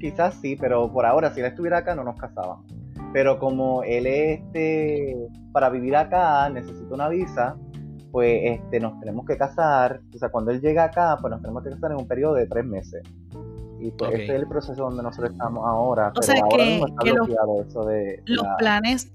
quizás 0.00 0.34
sí, 0.42 0.56
pero 0.56 0.90
por 0.92 1.06
ahora, 1.06 1.32
si 1.32 1.40
él 1.40 1.46
estuviera 1.46 1.78
acá, 1.78 1.94
no 1.94 2.02
nos 2.04 2.16
casábamos. 2.16 2.66
Pero 3.12 3.38
como 3.38 3.82
él 3.84 4.06
este, 4.06 5.16
para 5.52 5.68
vivir 5.70 5.94
acá 5.96 6.48
necesita 6.50 6.94
una 6.94 7.08
visa, 7.08 7.56
pues 8.12 8.40
este, 8.44 8.80
nos 8.80 8.98
tenemos 9.00 9.24
que 9.26 9.36
casar. 9.36 10.00
O 10.14 10.18
sea, 10.18 10.28
cuando 10.30 10.50
él 10.50 10.60
llega 10.60 10.84
acá, 10.84 11.16
pues 11.20 11.30
nos 11.30 11.40
tenemos 11.40 11.62
que 11.62 11.70
casar 11.70 11.92
en 11.92 11.98
un 11.98 12.06
periodo 12.08 12.34
de 12.34 12.46
tres 12.46 12.64
meses. 12.64 13.02
Y 13.78 13.90
pues 13.92 14.10
Ok. 14.10 14.14
ese 14.16 14.24
es 14.24 14.30
el 14.42 14.46
proceso 14.46 14.82
donde 14.84 15.02
nosotros 15.02 15.32
estamos 15.32 15.66
ahora. 15.66 16.08
O 16.08 16.12
pero 16.14 16.22
sea, 16.22 16.34
ahora 16.42 16.56
que- 16.64 16.70
mismo 16.70 16.86
está 16.88 17.02
que 17.02 17.10
los- 17.10 17.26
bloqueado 17.26 17.62
eso 17.62 17.84
de 17.86 18.22
Los 18.26 18.44
la- 18.46 18.56
planes 18.56 19.12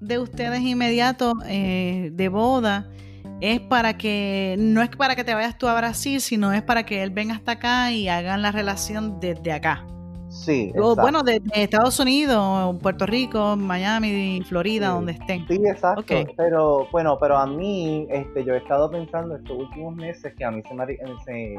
de 0.00 0.18
ustedes 0.18 0.60
inmediatos 0.60 1.34
eh, 1.46 2.10
de 2.12 2.28
boda 2.28 2.88
es 3.40 3.60
para 3.60 3.96
que, 3.96 4.56
no 4.58 4.82
es 4.82 4.88
para 4.90 5.14
que 5.14 5.22
te 5.24 5.34
vayas 5.34 5.56
tú 5.58 5.68
a 5.68 5.74
Brasil, 5.76 6.20
sino 6.20 6.52
es 6.52 6.62
para 6.62 6.84
que 6.84 7.02
él 7.02 7.10
venga 7.10 7.34
hasta 7.34 7.52
acá 7.52 7.92
y 7.92 8.08
hagan 8.08 8.42
la 8.42 8.50
relación 8.50 9.20
desde 9.20 9.52
acá. 9.52 9.86
Sí, 10.44 10.72
O, 10.80 10.94
bueno, 10.94 11.22
de, 11.22 11.40
de 11.40 11.62
Estados 11.64 11.98
Unidos, 11.98 12.76
Puerto 12.80 13.06
Rico, 13.06 13.56
Miami, 13.56 14.40
Florida, 14.46 14.86
Sí. 14.86 14.92
donde 14.92 15.12
estén. 15.12 15.46
Sí, 15.48 15.60
exacto. 15.66 16.14
Pero 16.36 16.86
bueno, 16.92 17.18
pero 17.20 17.36
a 17.36 17.46
mí, 17.46 18.06
este, 18.10 18.44
yo 18.44 18.54
he 18.54 18.58
estado 18.58 18.90
pensando 18.90 19.36
estos 19.36 19.58
últimos 19.58 19.94
meses 19.96 20.32
que 20.36 20.44
a 20.44 20.50
mí 20.50 20.62
se 20.66 20.74
me, 20.74 20.86
se- 21.24 21.56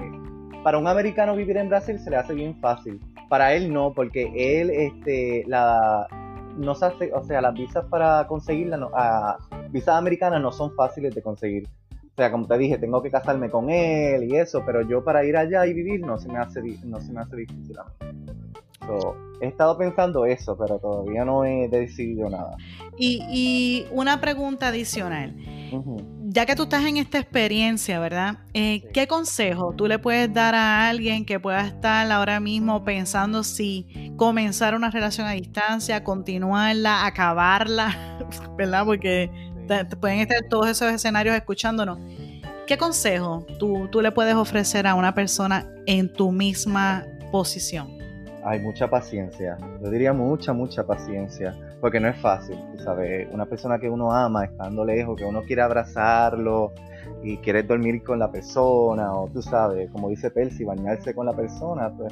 para 0.63 0.77
un 0.77 0.87
americano 0.87 1.35
vivir 1.35 1.57
en 1.57 1.69
Brasil 1.69 1.99
se 1.99 2.09
le 2.09 2.15
hace 2.17 2.33
bien 2.33 2.57
fácil. 2.61 2.99
Para 3.27 3.53
él 3.53 3.71
no, 3.71 3.93
porque 3.93 4.31
él, 4.35 4.69
este, 4.69 5.43
la, 5.47 6.07
no 6.57 6.73
se 6.73 6.85
hace, 6.85 7.11
o 7.13 7.21
sea, 7.23 7.41
las 7.41 7.53
visas 7.53 7.85
para 7.89 8.25
conseguirla, 8.27 8.77
no, 8.77 8.91
visas 9.71 9.95
americanas 9.97 10.41
no 10.41 10.51
son 10.51 10.73
fáciles 10.75 11.13
de 11.13 11.21
conseguir. 11.21 11.67
O 11.91 12.15
sea, 12.21 12.31
como 12.31 12.47
te 12.47 12.57
dije, 12.57 12.77
tengo 12.77 13.01
que 13.01 13.11
casarme 13.11 13.49
con 13.49 13.69
él 13.69 14.23
y 14.25 14.35
eso, 14.35 14.63
pero 14.65 14.81
yo 14.81 15.03
para 15.03 15.23
ir 15.23 15.37
allá 15.37 15.65
y 15.65 15.73
vivir 15.73 16.01
no 16.01 16.17
se 16.17 16.27
me 16.29 16.37
hace, 16.39 16.61
no 16.85 16.99
se 16.99 17.13
me 17.13 17.21
hace 17.21 17.35
difícil 17.37 17.77
a 17.77 17.83
mí. 17.85 18.11
So, 18.89 19.15
he 19.39 19.47
estado 19.47 19.77
pensando 19.77 20.25
eso, 20.25 20.57
pero 20.57 20.79
todavía 20.79 21.23
no 21.23 21.45
he 21.45 21.67
decidido 21.69 22.27
nada. 22.27 22.57
Y, 22.97 23.23
y 23.29 23.87
una 23.91 24.19
pregunta 24.19 24.69
adicional. 24.69 25.35
Ya 26.25 26.47
que 26.47 26.55
tú 26.55 26.63
estás 26.63 26.83
en 26.85 26.97
esta 26.97 27.19
experiencia, 27.19 27.99
¿verdad? 27.99 28.39
Eh, 28.53 28.81
Sí. 28.81 28.87
¿Qué 28.93 29.07
consejo 29.07 29.73
tú 29.75 29.87
le 29.87 29.99
puedes 29.99 30.33
dar 30.33 30.55
a 30.55 30.89
alguien 30.89 31.25
que 31.25 31.39
pueda 31.39 31.65
estar 31.65 32.11
ahora 32.11 32.39
mismo 32.39 32.83
pensando 32.83 33.43
si 33.43 34.13
comenzar 34.17 34.73
una 34.73 34.89
relación 34.89 35.27
a 35.27 35.31
distancia, 35.31 36.03
continuarla, 36.03 37.05
acabarla, 37.05 38.17
¿verdad? 38.57 38.85
Porque 38.85 39.29
pueden 39.99 40.19
estar 40.19 40.39
todos 40.49 40.67
esos 40.67 40.91
escenarios 40.91 41.35
escuchándonos. 41.35 41.99
¿Qué 42.65 42.77
consejo 42.77 43.45
tú, 43.59 43.87
tú 43.91 44.01
le 44.01 44.11
puedes 44.11 44.35
ofrecer 44.35 44.87
a 44.87 44.95
una 44.95 45.13
persona 45.13 45.67
en 45.85 46.11
tu 46.11 46.31
misma 46.31 47.05
posición? 47.31 47.98
Hay 48.49 48.59
mucha 48.61 48.89
paciencia. 48.89 49.57
Yo 49.79 49.91
diría 49.91 50.11
mucha, 50.11 50.53
mucha 50.53 50.83
paciencia. 50.83 51.55
Porque 51.79 51.99
no 51.99 52.07
es 52.07 52.17
fácil, 52.19 52.57
sabes. 52.83 53.27
Una 53.31 53.45
persona 53.45 53.77
que 53.77 53.87
uno 53.87 54.11
ama 54.11 54.45
estando 54.45 54.83
lejos, 54.83 55.15
que 55.17 55.23
uno 55.25 55.43
quiere 55.43 55.61
abrazarlo 55.61 56.73
y 57.23 57.37
quiere 57.37 57.61
dormir 57.61 58.01
con 58.03 58.17
la 58.17 58.31
persona, 58.31 59.13
o 59.13 59.29
tú 59.29 59.43
sabes, 59.43 59.91
como 59.91 60.09
dice 60.09 60.31
Percy, 60.31 60.63
bañarse 60.63 61.13
con 61.13 61.27
la 61.27 61.33
persona, 61.33 61.91
pues, 61.95 62.11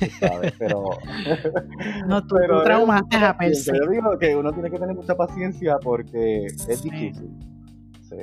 tú 0.00 0.06
sabes, 0.26 0.52
pero. 0.58 0.84
No, 2.06 2.26
tú, 2.26 2.36
pero 2.36 2.54
tú 2.54 2.58
es 2.60 2.64
traumaste 2.64 3.16
a 3.18 3.36
Percy. 3.36 3.72
Yo 3.76 3.90
digo 3.90 4.18
que 4.18 4.34
uno 4.36 4.52
tiene 4.54 4.70
que 4.70 4.78
tener 4.78 4.94
mucha 4.96 5.14
paciencia 5.14 5.76
porque 5.82 6.46
es 6.46 6.82
difícil. 6.82 7.28
Sí. 8.08 8.16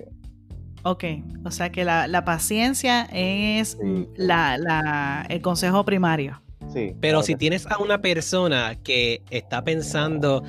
Ok, 0.84 1.04
o 1.46 1.52
sea 1.52 1.72
que 1.72 1.86
la, 1.86 2.08
la 2.08 2.26
paciencia 2.26 3.04
es 3.12 3.78
Sí. 3.80 4.10
la, 4.16 4.58
la- 4.58 5.26
el 5.30 5.42
consejo 5.44 5.86
primario. 5.86 6.42
Sí, 6.74 6.96
Pero 7.02 7.18
claro 7.20 7.24
si 7.24 7.36
tienes 7.36 7.68
a 7.68 7.78
una 7.80 8.02
persona 8.02 8.76
que 8.84 9.22
está 9.30 9.64
pensando 9.64 10.44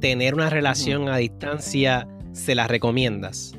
tener 0.00 0.34
una 0.34 0.48
relación 0.50 1.08
a 1.08 1.16
distancia, 1.16 2.06
¿se 2.32 2.54
la 2.54 2.68
recomiendas? 2.68 3.52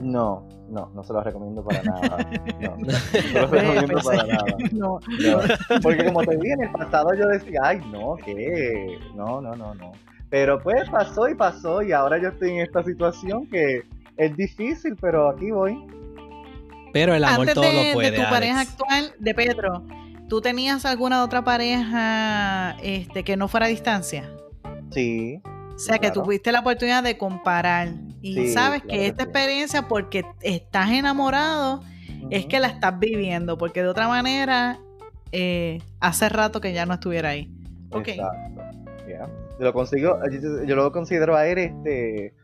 No, 0.00 0.46
no, 0.70 0.90
no 0.94 1.02
se 1.02 1.12
lo 1.12 1.22
recomiendo 1.22 1.64
para 1.64 1.82
nada. 1.90 2.30
No, 2.60 2.76
no 2.76 2.90
se 3.12 3.32
lo 3.32 3.46
recomiendo 3.48 4.00
para 4.02 4.22
nada. 4.24 4.44
no, 4.72 5.00
No, 5.20 5.80
porque 5.82 6.04
como 6.04 6.22
te 6.22 6.36
dije 6.36 6.52
en 6.52 6.62
el 6.64 6.70
pasado 6.70 7.14
yo 7.14 7.26
decía, 7.26 7.60
ay 7.64 7.80
no, 7.90 8.16
¿qué? 8.24 8.98
No, 9.16 9.40
no, 9.40 9.56
no, 9.56 9.74
no. 9.74 9.92
Pero 10.30 10.60
pues 10.62 10.88
pasó 10.90 11.28
y 11.28 11.34
pasó 11.34 11.82
y 11.82 11.92
ahora 11.92 12.18
yo 12.18 12.28
estoy 12.28 12.50
en 12.50 12.58
esta 12.60 12.84
situación 12.84 13.46
que 13.48 13.82
es 14.16 14.36
difícil, 14.36 14.94
pero 15.00 15.30
aquí 15.30 15.50
voy. 15.50 15.76
Pero 16.92 17.14
el 17.14 17.24
amor 17.24 17.40
Antes 17.40 17.54
todo 17.54 17.64
de, 17.64 17.72
lo 17.72 17.82
de 17.82 17.92
puede. 17.94 18.16
tu 18.16 18.22
pareja 18.30 18.60
actual, 18.60 19.12
de 19.18 19.34
Pedro, 19.34 19.82
¿tú 20.28 20.40
tenías 20.40 20.84
alguna 20.84 21.24
otra 21.24 21.42
pareja 21.42 22.76
este, 22.82 23.24
que 23.24 23.36
no 23.36 23.48
fuera 23.48 23.66
a 23.66 23.68
distancia? 23.68 24.30
Sí, 24.90 25.40
O 25.74 25.78
sea, 25.78 25.98
que 25.98 26.10
tuviste 26.10 26.50
la 26.52 26.60
oportunidad 26.60 27.02
de 27.02 27.18
comparar 27.18 27.88
y 28.20 28.34
Sí, 28.34 28.48
sabes 28.48 28.82
claro 28.82 28.98
que 28.98 29.06
esta 29.06 29.22
sí. 29.24 29.28
experiencia, 29.30 29.88
porque 29.88 30.24
estás 30.42 30.90
enamorado, 30.90 31.80
es 32.30 32.46
que 32.46 32.58
la 32.58 32.68
estás 32.68 32.98
viviendo, 32.98 33.58
porque 33.58 33.82
de 33.82 33.88
otra 33.88 34.08
manera, 34.08 34.80
eh, 35.32 35.80
hace 36.00 36.28
rato 36.28 36.60
que 36.60 36.72
ya 36.72 36.84
no 36.86 36.94
estuviera 36.94 37.30
ahí. 37.30 37.52
Ok. 37.90 38.08
Exacto. 38.08 38.62
ya. 39.08 39.28
Yo 39.58 39.64
lo 39.64 39.72
consigo, 39.72 40.18
yo, 40.30 40.64
yo 40.64 40.76
lo 40.76 40.92
considero 40.92 41.36
a 41.36 41.46
él 41.46 41.58
este 41.58 42.34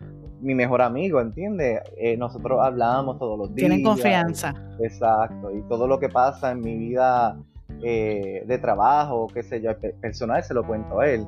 mi 0.40 0.54
mejor 0.54 0.82
amigo, 0.82 1.20
¿entiendes? 1.20 1.80
Eh, 1.96 2.16
nosotros 2.18 2.60
hablamos 2.62 3.18
todos 3.18 3.38
los 3.38 3.48
días. 3.48 3.68
Tienen 3.68 3.82
confianza. 3.82 4.54
Exacto, 4.78 5.50
y 5.56 5.62
todo 5.68 5.86
lo 5.86 5.98
que 5.98 6.08
pasa 6.10 6.50
en 6.50 6.60
mi 6.60 6.76
vida 6.76 7.36
eh, 7.84 8.42
de 8.46 8.58
trabajo, 8.58 9.26
qué 9.32 9.42
sé 9.42 9.60
yo, 9.60 9.78
pe- 9.78 9.94
personal, 10.00 10.42
se 10.42 10.54
lo 10.54 10.64
cuento 10.66 11.00
a 11.00 11.08
él. 11.08 11.24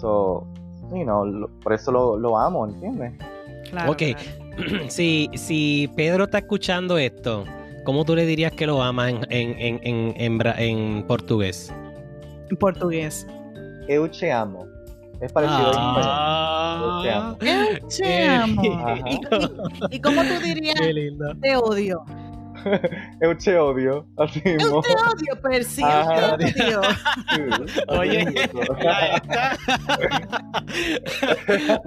So, 0.00 0.46
y 0.94 1.04
no, 1.04 1.24
lo- 1.24 1.48
por 1.60 1.72
eso 1.74 1.92
lo, 1.92 2.16
lo 2.16 2.38
amo, 2.38 2.66
¿entiendes? 2.66 3.12
Claro, 3.70 3.92
Ok. 3.92 3.98
claro. 3.98 4.84
si, 4.88 5.28
si 5.34 5.90
Pedro 5.96 6.24
está 6.24 6.38
escuchando 6.38 6.96
esto, 6.98 7.44
¿cómo 7.84 8.04
tú 8.04 8.14
le 8.16 8.24
dirías 8.26 8.52
que 8.52 8.66
lo 8.66 8.82
ama 8.82 9.10
en, 9.10 9.18
en, 9.30 9.50
en, 9.58 9.80
en, 9.82 10.14
en 10.16 10.38
bra- 10.38 10.54
en 10.58 11.04
portugués? 11.06 11.72
En 12.50 12.56
portugués. 12.56 13.26
Eu 13.88 14.08
te 14.08 14.30
amo. 14.32 14.66
Es 15.20 15.32
parecido 15.32 15.70
Ah. 15.74 17.02
a 17.04 17.32
español. 17.40 17.78
Eu 17.82 17.88
te 17.88 18.26
amo. 18.28 18.62
Ajá. 18.86 18.94
¿Y, 19.08 19.14
y- 19.14 19.96
y 19.96 20.00
cómo 20.00 20.22
tú 20.22 20.34
dirías 20.42 20.74
te 21.40 21.56
odio? 21.56 22.04
Eu 23.20 23.36
te 23.36 23.56
odio. 23.56 24.06
Así 24.18 24.42
Eu 24.44 24.80
te 24.82 24.92
odio, 24.92 25.36
Percy. 25.42 25.82
Ajá. 25.82 26.30
Eu 26.32 26.38
te 26.38 26.44
odio. 26.76 26.82
Sí, 26.82 27.40
así 27.50 27.98
Oye, 27.98 28.24
mismo. 28.26 28.60
ahí 28.88 29.10
está. 29.16 29.58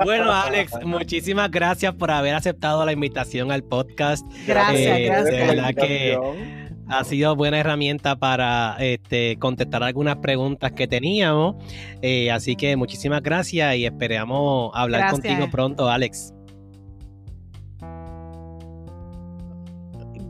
bueno, 0.03 0.31
Alex, 0.31 0.73
muchísimas 0.83 1.49
gracias 1.51 1.93
por 1.95 2.11
haber 2.11 2.35
aceptado 2.35 2.85
la 2.85 2.91
invitación 2.91 3.51
al 3.51 3.63
podcast. 3.63 4.25
Gracias, 4.47 4.97
Eh, 4.97 5.05
gracias. 5.05 5.25
de 5.25 5.45
verdad 5.55 5.73
que-. 5.75 6.65
Ha 6.87 7.03
sido 7.03 7.35
buena 7.35 7.57
herramienta 7.59 8.15
para 8.15 8.75
este, 8.77 9.37
contestar 9.39 9.81
algunas 9.81 10.17
preguntas 10.17 10.71
que 10.73 10.87
teníamos. 10.87 11.55
Eh, 12.03 12.29
así 12.29 12.55
que 12.55 12.75
muchísimas 12.75 13.23
gracias 13.23 13.75
y 13.77 13.85
esperamos 13.87 14.69
hablar 14.75 15.01
Gracias. 15.01 15.21
contigo 15.21 15.49
pronto, 15.49 15.89
Alex. 15.89 16.31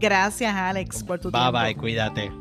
Gracias, 0.06 0.54
Alex, 0.54 1.04
por 1.04 1.18
tu 1.18 1.32
Bye 1.32 1.42
tiempo. 1.42 1.60
bye, 1.60 1.76
cuídate. 1.76 2.32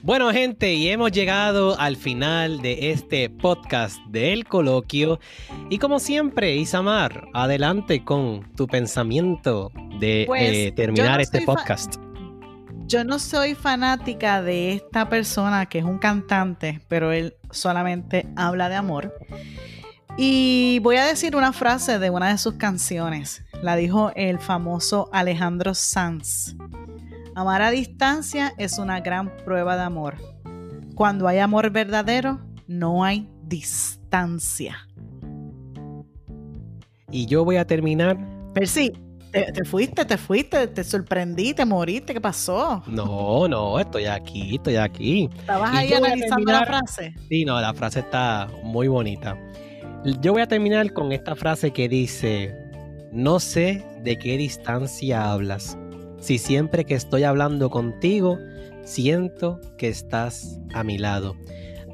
Bueno, 0.00 0.32
gente, 0.32 0.72
y 0.72 0.88
hemos 0.88 1.12
llegado 1.12 1.78
al 1.78 1.96
final 1.96 2.62
de 2.62 2.90
este 2.90 3.28
podcast 3.28 3.98
del 4.06 4.46
coloquio. 4.46 5.20
Y 5.68 5.76
como 5.76 5.98
siempre, 5.98 6.56
Isamar, 6.56 7.28
adelante 7.34 8.02
con 8.02 8.50
tu 8.56 8.66
pensamiento 8.66 9.70
de 10.00 10.24
Pues, 10.26 10.42
eh, 10.42 10.64
yo 10.70 10.74
terminar 10.74 11.16
no 11.16 11.22
este 11.22 11.42
podcast. 11.42 11.96
Yo 12.86 13.04
no 13.04 13.18
soy 13.18 13.54
fanática 13.54 14.40
de 14.40 14.72
esta 14.72 15.10
persona 15.10 15.66
que 15.66 15.80
es 15.80 15.84
un 15.84 15.98
cantante, 15.98 16.80
pero 16.88 17.12
él 17.12 17.34
solamente 17.50 18.26
habla 18.36 18.70
de 18.70 18.76
amor. 18.76 19.14
Y 20.16 20.78
voy 20.78 20.96
a 20.96 21.06
decir 21.06 21.34
una 21.34 21.52
frase 21.52 21.98
de 21.98 22.08
una 22.08 22.28
de 22.28 22.38
sus 22.38 22.54
canciones. 22.54 23.42
La 23.62 23.74
dijo 23.74 24.12
el 24.14 24.38
famoso 24.38 25.08
Alejandro 25.12 25.74
Sanz. 25.74 26.54
Amar 27.34 27.62
a 27.62 27.72
distancia 27.72 28.54
es 28.56 28.78
una 28.78 29.00
gran 29.00 29.36
prueba 29.38 29.76
de 29.76 29.82
amor. 29.82 30.14
Cuando 30.94 31.26
hay 31.26 31.40
amor 31.40 31.68
verdadero, 31.70 32.38
no 32.68 33.02
hay 33.02 33.28
distancia. 33.42 34.86
Y 37.10 37.26
yo 37.26 37.44
voy 37.44 37.56
a 37.56 37.66
terminar. 37.66 38.16
Percy, 38.54 38.92
te, 39.32 39.50
te 39.50 39.64
fuiste, 39.64 40.04
te 40.04 40.16
fuiste, 40.16 40.68
te 40.68 40.84
sorprendí, 40.84 41.54
te 41.54 41.64
moriste, 41.64 42.14
¿qué 42.14 42.20
pasó? 42.20 42.84
No, 42.86 43.48
no, 43.48 43.80
estoy 43.80 44.04
aquí, 44.06 44.54
estoy 44.54 44.76
aquí. 44.76 45.28
Estabas 45.38 45.74
Y 45.74 45.76
ahí 45.76 45.92
analizando 45.92 46.52
la 46.52 46.64
frase. 46.64 47.16
Sí, 47.28 47.44
no, 47.44 47.60
la 47.60 47.74
frase 47.74 47.98
está 47.98 48.48
muy 48.62 48.86
bonita. 48.86 49.36
Yo 50.04 50.32
voy 50.32 50.42
a 50.42 50.46
terminar 50.46 50.92
con 50.92 51.12
esta 51.12 51.34
frase 51.34 51.70
que 51.70 51.88
dice, 51.88 52.54
no 53.10 53.40
sé 53.40 53.82
de 54.02 54.18
qué 54.18 54.36
distancia 54.36 55.32
hablas. 55.32 55.78
Si 56.18 56.36
siempre 56.36 56.84
que 56.84 56.94
estoy 56.94 57.22
hablando 57.22 57.70
contigo, 57.70 58.38
siento 58.82 59.60
que 59.78 59.88
estás 59.88 60.60
a 60.74 60.84
mi 60.84 60.98
lado. 60.98 61.36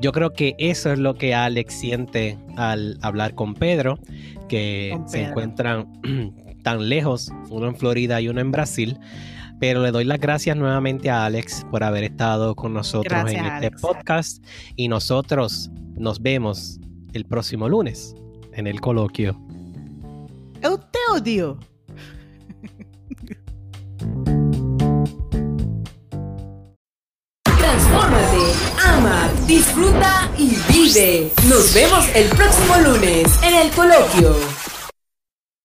Yo 0.00 0.10
creo 0.10 0.32
que 0.32 0.56
eso 0.58 0.92
es 0.92 0.98
lo 0.98 1.14
que 1.14 1.34
Alex 1.34 1.72
siente 1.72 2.36
al 2.56 2.98
hablar 3.00 3.36
con 3.36 3.54
Pedro, 3.54 4.00
que 4.48 4.90
Con 4.92 5.08
se 5.08 5.22
encuentran 5.22 5.86
tan 6.64 6.88
lejos, 6.88 7.30
uno 7.48 7.68
en 7.68 7.76
Florida 7.76 8.20
y 8.20 8.28
uno 8.28 8.40
en 8.40 8.50
Brasil. 8.50 8.98
Pero 9.60 9.82
le 9.82 9.92
doy 9.92 10.04
las 10.04 10.18
gracias 10.18 10.56
nuevamente 10.56 11.10
a 11.10 11.26
Alex 11.26 11.64
por 11.70 11.84
haber 11.84 12.02
estado 12.02 12.56
con 12.56 12.72
nosotros 12.72 13.04
Gracias, 13.04 13.40
en 13.40 13.44
este 13.46 13.66
Alex. 13.66 13.80
podcast 13.80 14.44
y 14.74 14.88
nosotros 14.88 15.70
nos 15.96 16.20
vemos 16.20 16.80
el 17.12 17.24
próximo 17.24 17.68
lunes 17.68 18.14
en 18.52 18.66
el 18.66 18.80
coloquio. 18.80 19.36
Eu 20.62 20.76
te 20.78 20.98
odio. 21.10 21.58
Transfórmate, 27.44 28.44
ama, 28.84 29.30
disfruta 29.46 30.30
y 30.36 30.56
vive. 30.70 31.30
Nos 31.48 31.72
vemos 31.72 32.06
el 32.14 32.28
próximo 32.28 32.76
lunes 32.84 33.42
en 33.42 33.54
el 33.54 33.70
coloquio. 33.70 34.49